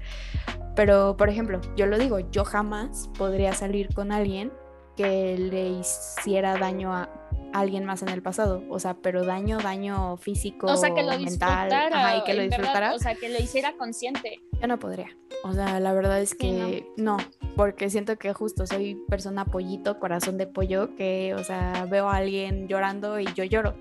pero 0.74 1.16
por 1.16 1.28
ejemplo, 1.28 1.60
yo 1.76 1.86
lo 1.86 1.98
digo, 1.98 2.18
yo 2.30 2.44
jamás 2.44 3.08
podría 3.16 3.52
salir 3.54 3.94
con 3.94 4.12
alguien 4.12 4.52
que 4.96 5.38
le 5.38 5.68
hiciera 5.68 6.58
daño 6.58 6.92
a 6.92 7.08
alguien 7.52 7.84
más 7.84 8.02
en 8.02 8.08
el 8.08 8.22
pasado, 8.22 8.62
o 8.68 8.78
sea, 8.78 8.94
pero 8.94 9.24
daño, 9.24 9.58
daño 9.58 10.16
físico, 10.16 10.66
O 10.66 10.76
sea, 10.76 10.94
que 10.94 11.02
lo 11.02 11.10
mental, 11.10 11.24
disfrutara. 11.26 11.86
ajá, 11.86 12.16
y 12.16 12.24
que 12.24 12.32
lo 12.34 12.40
verdad, 12.42 12.56
disfrutara, 12.58 12.94
o 12.94 12.98
sea, 12.98 13.14
que 13.14 13.28
lo 13.28 13.38
hiciera 13.38 13.72
consciente. 13.76 14.40
yo 14.60 14.66
no 14.66 14.78
podría. 14.78 15.16
O 15.44 15.52
sea, 15.52 15.80
la 15.80 15.92
verdad 15.92 16.20
es 16.20 16.30
Sí, 16.30 16.36
que 16.38 16.86
no. 16.96 17.16
porque 17.56 17.90
siento 17.90 18.16
que 18.16 18.32
justo 18.32 18.66
soy 18.66 18.94
persona 19.08 19.44
pollito, 19.44 19.98
corazón 19.98 20.38
de 20.38 20.46
pollo, 20.46 20.94
que, 20.96 21.34
o 21.34 21.42
sea, 21.44 21.86
veo 21.90 22.08
a 22.08 22.16
alguien 22.16 22.68
llorando 22.68 23.18
y 23.18 23.26
yo 23.34 23.44
lloro, 23.44 23.74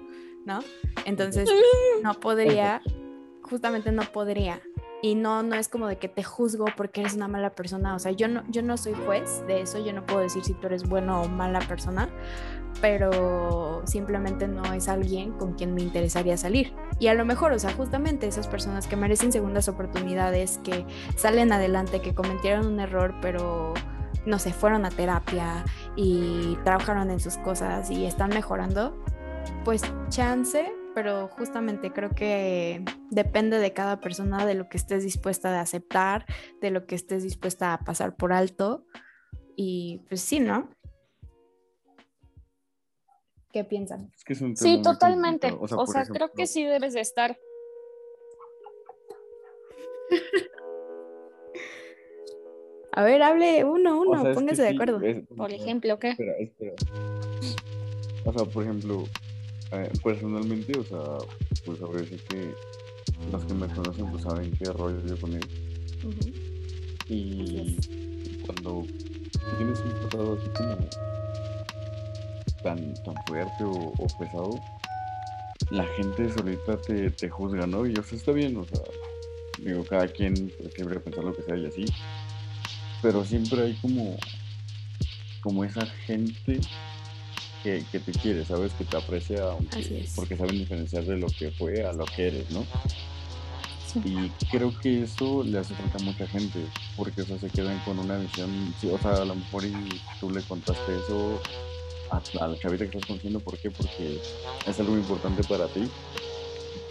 ¿no? 0.45 0.59
Entonces, 1.05 1.49
no 2.03 2.13
podría, 2.15 2.81
justamente 3.43 3.91
no 3.91 4.03
podría. 4.03 4.61
Y 5.01 5.15
no, 5.15 5.41
no 5.41 5.55
es 5.55 5.67
como 5.67 5.87
de 5.87 5.97
que 5.97 6.07
te 6.07 6.23
juzgo 6.23 6.65
porque 6.77 7.01
eres 7.01 7.15
una 7.15 7.27
mala 7.27 7.51
persona. 7.51 7.95
O 7.95 7.99
sea, 7.99 8.11
yo 8.11 8.27
no, 8.27 8.43
yo 8.49 8.61
no 8.61 8.77
soy 8.77 8.93
juez 8.93 9.43
de 9.47 9.61
eso. 9.61 9.83
Yo 9.83 9.93
no 9.93 10.05
puedo 10.05 10.21
decir 10.21 10.43
si 10.43 10.53
tú 10.53 10.67
eres 10.67 10.87
bueno 10.87 11.21
o 11.21 11.27
mala 11.27 11.59
persona. 11.59 12.09
Pero 12.81 13.81
simplemente 13.85 14.47
no 14.47 14.73
es 14.73 14.87
alguien 14.87 15.33
con 15.33 15.53
quien 15.53 15.73
me 15.73 15.81
interesaría 15.81 16.37
salir. 16.37 16.73
Y 16.99 17.07
a 17.07 17.15
lo 17.15 17.25
mejor, 17.25 17.51
o 17.51 17.59
sea, 17.59 17.73
justamente 17.73 18.27
esas 18.27 18.47
personas 18.47 18.87
que 18.87 18.95
merecen 18.95 19.31
segundas 19.31 19.67
oportunidades, 19.67 20.59
que 20.63 20.85
salen 21.15 21.51
adelante, 21.51 22.01
que 22.01 22.13
cometieron 22.13 22.67
un 22.67 22.79
error, 22.79 23.15
pero 23.21 23.73
no 24.25 24.39
sé, 24.39 24.53
fueron 24.53 24.85
a 24.85 24.89
terapia 24.89 25.65
y 25.95 26.57
trabajaron 26.63 27.09
en 27.09 27.19
sus 27.19 27.37
cosas 27.37 27.89
y 27.89 28.05
están 28.05 28.29
mejorando, 28.29 28.95
pues 29.65 29.81
chance, 30.09 30.71
pero 30.93 31.27
justamente 31.27 31.91
creo 31.91 32.09
que 32.11 32.83
depende 33.09 33.57
de 33.59 33.73
cada 33.73 33.99
persona, 33.99 34.45
de 34.45 34.53
lo 34.55 34.67
que 34.69 34.77
estés 34.77 35.03
dispuesta 35.03 35.57
a 35.57 35.61
aceptar, 35.61 36.25
de 36.61 36.71
lo 36.71 36.85
que 36.85 36.95
estés 36.95 37.23
dispuesta 37.23 37.73
a 37.73 37.79
pasar 37.79 38.15
por 38.15 38.33
alto. 38.33 38.85
Y 39.55 40.01
pues 40.09 40.21
sí, 40.21 40.39
¿no? 40.39 40.69
¿Qué 43.51 43.63
piensan? 43.63 44.11
Es 44.15 44.23
que 44.23 44.33
es 44.33 44.41
un 44.41 44.55
tema 44.55 44.59
Sí, 44.77 44.81
totalmente. 44.81 45.49
complicado. 45.51 45.81
O 45.81 45.87
sea, 45.87 46.05
creo 46.05 46.31
que 46.31 46.47
sí 46.47 46.63
debes 46.63 46.93
de 46.93 47.01
estar. 47.01 47.37
A 52.93 53.03
ver, 53.03 53.21
hable 53.23 53.63
uno, 53.63 53.99
o 53.99 54.01
uno, 54.01 54.21
sea, 54.21 54.21
es 54.21 54.27
que 54.27 54.33
pónganse 54.41 54.61
de 54.63 54.69
sí, 54.69 54.75
acuerdo. 54.75 55.01
es- 55.01 55.23
Por 55.37 55.51
ejemplo, 55.53 55.97
¿qué? 55.97 56.09
Espera, 56.09 56.33
espera. 56.39 56.73
O 58.25 58.33
sea, 58.33 58.45
por 58.45 58.63
ejemplo, 58.63 59.03
eh, 59.71 59.91
personalmente, 60.03 60.77
o 60.77 60.83
sea, 60.83 61.17
pues 61.65 61.79
sí 62.09 62.17
que 62.29 62.53
los 63.31 63.45
que 63.45 63.53
me 63.53 63.67
conocen 63.67 64.11
pues 64.11 64.23
saben 64.23 64.51
qué 64.51 64.65
rollo 64.71 65.05
yo 65.05 65.19
con 65.19 65.33
él. 65.33 65.47
Y 67.07 67.77
cuando 68.45 68.85
tienes 69.57 69.79
un 69.79 69.91
pasado 70.03 70.37
así 70.39 70.49
como 70.49 70.75
tan, 72.63 72.93
tan 73.03 73.15
fuerte 73.27 73.63
o, 73.63 73.93
o 73.97 74.07
pesado, 74.19 74.59
la 75.71 75.85
gente 75.95 76.29
solita 76.31 76.77
te, 76.81 77.09
te 77.11 77.29
juzga, 77.29 77.65
¿no? 77.65 77.85
Y 77.85 77.93
o 77.93 78.03
sea, 78.03 78.17
está 78.17 78.31
bien, 78.31 78.57
o 78.57 78.65
sea, 78.65 78.81
digo, 79.59 79.83
cada 79.85 80.07
quien 80.07 80.51
pues, 80.57 80.77
libre 80.77 80.95
de 80.95 80.99
pensar 81.01 81.23
lo 81.23 81.33
que 81.33 81.43
sea 81.43 81.55
y 81.55 81.65
así. 81.65 81.85
Pero 83.01 83.23
siempre 83.23 83.61
hay 83.61 83.75
como, 83.75 84.17
como 85.41 85.63
esa 85.63 85.85
gente 85.85 86.59
que, 87.63 87.85
que 87.91 87.99
te 87.99 88.11
quiere, 88.11 88.45
¿sabes? 88.45 88.73
Que 88.73 88.83
te 88.85 88.97
aprecia 88.97 89.43
aunque- 89.51 90.05
porque 90.15 90.35
saben 90.37 90.57
diferenciar 90.57 91.03
de 91.05 91.17
lo 91.17 91.27
que 91.27 91.51
fue 91.51 91.85
a 91.85 91.93
lo 91.93 92.05
que 92.05 92.27
eres, 92.27 92.49
¿no? 92.51 92.65
Y 94.05 94.29
creo 94.49 94.71
que 94.79 95.03
eso 95.03 95.43
le 95.43 95.57
hace 95.59 95.73
falta 95.75 95.97
a 95.97 96.01
mucha 96.03 96.25
gente, 96.27 96.59
porque 96.95 97.23
o 97.23 97.25
sea, 97.25 97.37
se 97.37 97.49
quedan 97.49 97.77
con 97.83 97.99
una 97.99 98.17
visión, 98.17 98.73
sí, 98.79 98.89
o 98.89 98.97
sea, 98.97 99.11
a 99.21 99.25
lo 99.25 99.35
mejor 99.35 99.65
y 99.65 99.73
tú 100.21 100.29
le 100.29 100.41
contaste 100.43 100.95
eso 100.95 101.41
a, 102.09 102.21
a 102.43 102.47
la 102.47 102.57
chavita 102.57 102.85
que 102.85 102.97
estás 102.97 103.05
conociendo, 103.05 103.41
¿por 103.41 103.57
qué? 103.57 103.69
Porque 103.69 104.17
es 104.65 104.79
algo 104.79 104.95
importante 104.95 105.43
para 105.43 105.67
ti. 105.67 105.89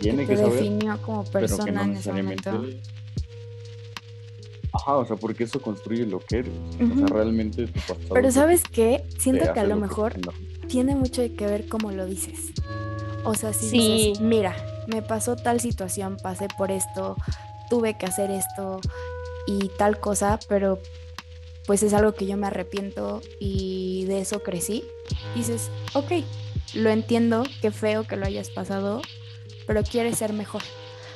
Tiene 0.01 0.23
que 0.27 0.29
que 0.29 0.37
te 0.37 0.43
saber, 0.43 0.59
definió 0.59 1.01
como 1.01 1.25
pero 1.25 1.47
que 1.47 1.55
persona 1.55 1.73
no 1.73 1.83
en 1.83 1.91
necesariamente... 1.93 2.51
Ajá, 4.73 4.99
o 4.99 5.07
sea, 5.07 5.16
porque 5.16 5.45
eso 5.45 5.61
construye 5.61 6.07
lo 6.07 6.21
que 6.21 6.39
eres. 6.39 6.53
O 6.81 6.97
sea, 6.99 7.07
realmente 7.09 7.66
tu 7.66 7.81
pasado... 7.81 8.14
Pero 8.14 8.31
¿sabes 8.31 8.62
qué? 8.71 9.05
Siento 9.18 9.53
que 9.53 9.61
a 9.61 9.64
lo 9.64 9.75
que 9.77 9.81
mejor 9.81 10.14
tiene 10.71 10.95
mucho 10.95 11.23
que 11.37 11.47
ver 11.47 11.68
cómo 11.68 11.91
lo 11.91 12.07
dices. 12.07 12.53
O 13.25 13.35
sea, 13.35 13.53
si 13.53 13.68
Sí. 13.68 13.79
dices, 13.79 14.21
mira, 14.21 14.57
me 14.87 15.03
pasó 15.03 15.37
tal 15.37 15.61
situación, 15.61 16.16
pasé 16.23 16.47
por 16.57 16.71
esto, 16.71 17.16
tuve 17.68 17.97
que 17.99 18.07
hacer 18.07 18.31
esto 18.31 18.81
y 19.47 19.68
tal 19.79 20.01
cosa, 20.01 20.39
pero 20.49 20.79
pues 21.66 21.83
es 21.83 21.93
algo 21.93 22.14
que 22.14 22.27
yo 22.27 22.37
me 22.37 22.47
arrepiento 22.47 23.21
y 23.39 24.05
de 24.07 24.21
eso 24.21 24.43
crecí. 24.43 24.85
Dices, 25.35 25.71
ok, 25.95 26.11
lo 26.75 26.91
entiendo, 26.91 27.43
qué 27.61 27.71
feo 27.71 28.05
que 28.05 28.16
lo 28.16 28.27
hayas 28.27 28.49
pasado, 28.51 29.03
pero 29.66 29.83
quieres 29.83 30.18
ser 30.18 30.33
mejor. 30.33 30.62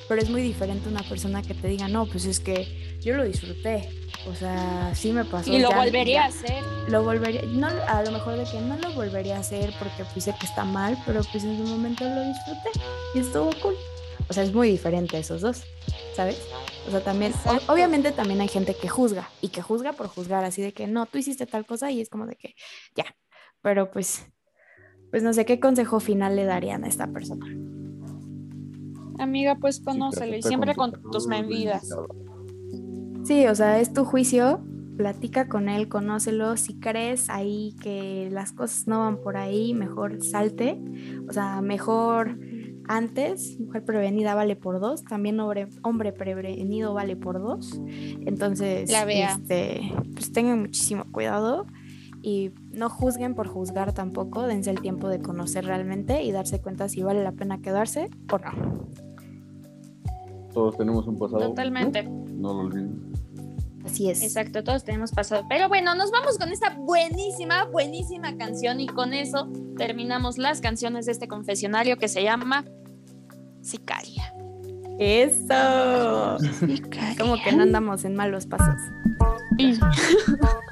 Pero 0.09 0.21
es 0.21 0.29
muy 0.31 0.43
diferente 0.43 0.89
una 0.89 1.03
persona 1.03 1.43
que 1.43 1.55
te 1.55 1.67
diga, 1.69 1.89
no, 1.89 2.07
pues 2.07 2.27
es 2.27 2.39
que 2.41 2.99
yo 3.01 3.17
lo 3.17 3.25
disfruté. 3.25 3.89
O 4.29 4.35
sea, 4.35 4.95
sí 4.95 5.13
me 5.13 5.25
pasó. 5.25 5.53
Y 5.53 5.59
lo 5.61 5.71
ya- 5.71 5.77
volvería 5.77 6.15
ya- 6.15 6.25
a 6.25 6.29
hacer. 6.29 6.63
lo 6.89 7.03
volvería, 7.05 7.43
no, 7.43 7.67
a 7.69 8.03
lo 8.03 8.11
mejor 8.11 8.37
de 8.37 8.45
que 8.45 8.61
no 8.61 8.77
lo 8.79 8.93
volvería 8.93 9.37
a 9.37 9.41
hacer 9.41 9.73
porque 9.79 10.05
pues 10.13 10.25
sé 10.25 10.35
que 10.39 10.47
está 10.47 10.65
mal, 10.65 10.97
pero 11.07 11.21
pues 11.31 11.45
en 11.45 11.57
su 11.59 11.65
momento 11.65 12.05
lo 12.05 12.23
disfruté 12.23 12.71
y 13.15 13.19
estuvo 13.21 13.51
cool. 13.63 13.75
O 14.29 14.33
sea, 14.33 14.43
es 14.43 14.55
muy 14.55 14.71
diferente 14.71 15.19
esos 15.19 15.43
dos, 15.43 15.65
¿sabes? 16.15 16.41
O 16.89 16.91
sea, 16.91 17.01
también, 17.03 17.35
o- 17.45 17.73
obviamente 17.73 18.13
también 18.13 18.41
hay 18.41 18.49
gente 18.49 18.75
que 18.75 18.89
juzga 18.89 19.29
y 19.43 19.49
que 19.49 19.61
juzga 19.61 19.93
por 19.93 20.09
juzgar, 20.09 20.45
así 20.45 20.63
de 20.63 20.73
que 20.73 20.87
no, 20.87 21.05
tú 21.05 21.19
hiciste 21.19 21.45
tal 21.47 21.67
cosa 21.67 21.91
y 21.91 22.01
es 22.01 22.09
como 22.09 22.27
de 22.27 22.37
que 22.37 22.55
ya, 22.95 23.05
pero 23.61 23.91
pues, 23.91 24.25
pues 25.11 25.23
no 25.23 25.35
sé 25.35 25.45
qué 25.45 25.61
consejo 25.61 26.01
final 26.01 26.35
le 26.37 26.45
darían 26.47 26.85
a 26.85 26.89
esta 26.89 27.07
persona. 27.09 27.45
Amiga, 29.19 29.57
pues 29.57 29.81
conócelo 29.81 30.37
y 30.37 30.43
siempre 30.43 30.75
con 30.75 30.93
con 30.93 31.03
tu 31.03 31.11
tus 31.11 31.27
nada. 31.27 31.81
Sí, 33.25 33.47
o 33.47 33.55
sea, 33.55 33.81
es 33.81 33.93
tu 33.93 34.05
juicio, 34.05 34.63
platica 34.97 35.49
con 35.49 35.69
él, 35.69 35.89
conócelo. 35.89 36.57
Si 36.57 36.79
crees 36.79 37.31
ahí 37.31 37.75
que 37.81 38.29
las 38.31 38.53
cosas 38.53 38.87
no 38.87 39.01
van 39.01 39.19
por 39.19 39.37
ahí, 39.37 39.75
mejor 39.75 40.23
salte. 40.23 40.79
O 41.29 41.33
sea, 41.33 41.61
mejor 41.63 42.39
antes, 42.87 43.59
mujer 43.59 43.85
prevenida 43.85 44.35
vale 44.35 44.57
por 44.57 44.79
dos, 44.79 45.05
también 45.05 45.41
hombre, 45.41 45.69
hombre 45.83 46.13
prevenido 46.13 46.93
vale 46.93 47.17
por 47.17 47.41
dos. 47.41 47.81
Entonces, 47.89 48.91
La 48.91 49.05
vea. 49.05 49.33
este, 49.33 49.81
pues 50.13 50.33
tengan 50.33 50.61
muchísimo 50.61 51.05
cuidado 51.11 51.67
y 52.23 52.51
no 52.75 52.91
juzguen 52.91 53.35
por 53.35 53.49
juzgar 53.49 53.93
tampoco, 53.93 54.47
dense 54.47 54.71
el 54.71 54.81
tiempo 54.81 55.09
de 55.09 55.21
conocer 55.21 55.65
realmente 55.65 56.23
y 56.23 56.33
darse 56.33 56.61
cuenta 56.61 56.89
si 56.89 57.03
vale 57.03 57.23
la 57.23 57.33
pena 57.33 57.61
quedarse 57.61 58.11
o 58.31 58.39
no. 58.39 58.89
Todos 60.53 60.77
tenemos 60.77 61.07
un 61.07 61.19
pasado. 61.19 61.49
Totalmente. 61.49 62.05
No, 62.05 62.25
No 62.35 62.55
lo 62.55 62.61
olviden. 62.61 63.13
Así 63.85 64.09
es. 64.09 64.23
Exacto, 64.23 64.65
todos 64.65 64.85
tenemos 64.85 65.13
pasado. 65.13 65.45
Pero 65.49 65.69
bueno, 65.69 65.95
nos 65.95 66.11
vamos 66.11 66.39
con 66.39 66.51
esta 66.51 66.71
buenísima, 66.71 67.65
buenísima 67.67 68.37
canción 68.37 68.81
y 68.81 68.87
con 68.87 69.13
eso 69.13 69.49
terminamos 69.77 70.39
las 70.39 70.61
canciones 70.61 71.07
de 71.07 71.13
este 71.13 71.29
confesionario 71.29 71.99
que 71.99 72.09
se 72.09 72.23
llama 72.23 72.65
Sicaria. 73.61 74.35
Eso. 74.99 76.39
Como 77.19 77.37
que 77.43 77.53
no 77.53 77.63
andamos 77.65 78.05
en 78.05 78.15
malos 78.15 78.47
pasos. 78.47 78.81
Oye, 79.59 79.79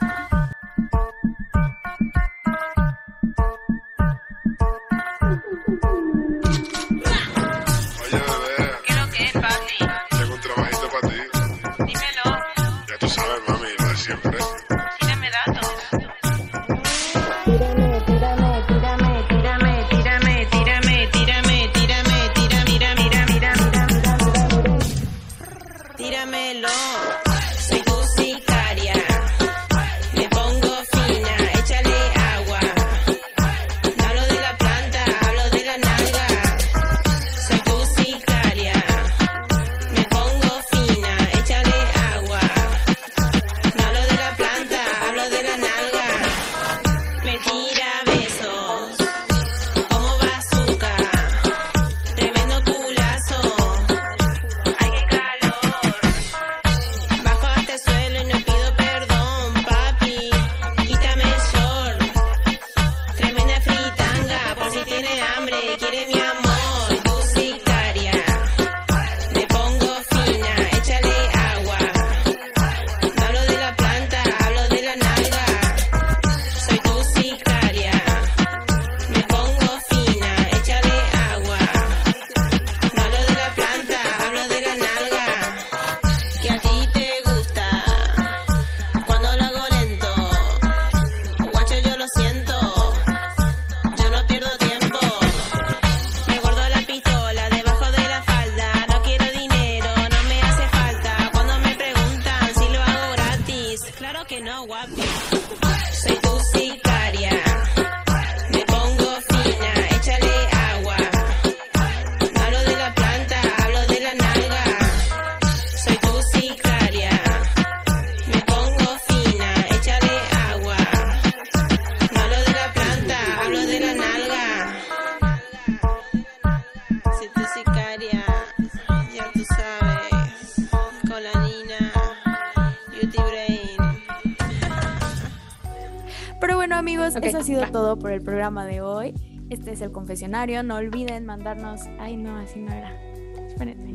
por 138.03 138.12
el 138.12 138.20
programa 138.20 138.66
de 138.66 138.82
hoy. 138.82 139.14
Este 139.48 139.72
es 139.72 139.80
el 139.80 139.92
confesionario. 139.92 140.62
No 140.62 140.76
olviden 140.76 141.24
mandarnos. 141.24 141.82
Ay, 141.98 142.16
no, 142.16 142.36
así 142.36 142.59
no 142.61 142.72
era. 142.72 143.00
Espérenme. 143.46 143.92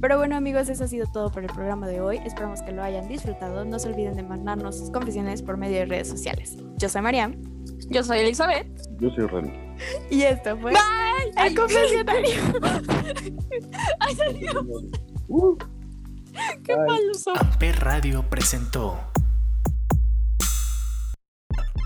Pero 0.00 0.18
bueno, 0.18 0.34
amigos, 0.34 0.68
eso 0.68 0.82
ha 0.82 0.88
sido 0.88 1.06
todo 1.12 1.30
por 1.30 1.44
el 1.44 1.50
programa 1.52 1.86
de 1.86 2.00
hoy. 2.00 2.18
Esperamos 2.24 2.62
que 2.62 2.72
lo 2.72 2.82
hayan 2.82 3.06
disfrutado. 3.06 3.64
No 3.64 3.78
se 3.78 3.88
olviden 3.88 4.16
de 4.16 4.24
mandarnos 4.24 4.78
sus 4.78 4.90
confesiones 4.90 5.42
por 5.42 5.56
medio 5.56 5.76
de 5.76 5.84
redes 5.86 6.08
sociales. 6.08 6.56
Yo 6.76 6.88
soy 6.88 7.02
Mariam 7.02 7.36
Yo 7.88 8.02
soy 8.02 8.18
Elizabeth. 8.20 8.66
Yo 8.98 9.10
soy 9.10 9.26
Ren. 9.26 9.76
y 10.10 10.22
esto 10.22 10.56
fue 10.56 10.72
el 11.36 11.54
confesionario. 11.54 12.40
Ay, 14.00 14.14
salió. 14.16 14.66
Uh, 15.28 15.56
Qué 16.64 16.76
malos 16.76 17.20
son. 17.20 17.36
Amper 17.38 17.78
Radio 17.78 18.24
presentó 18.28 19.11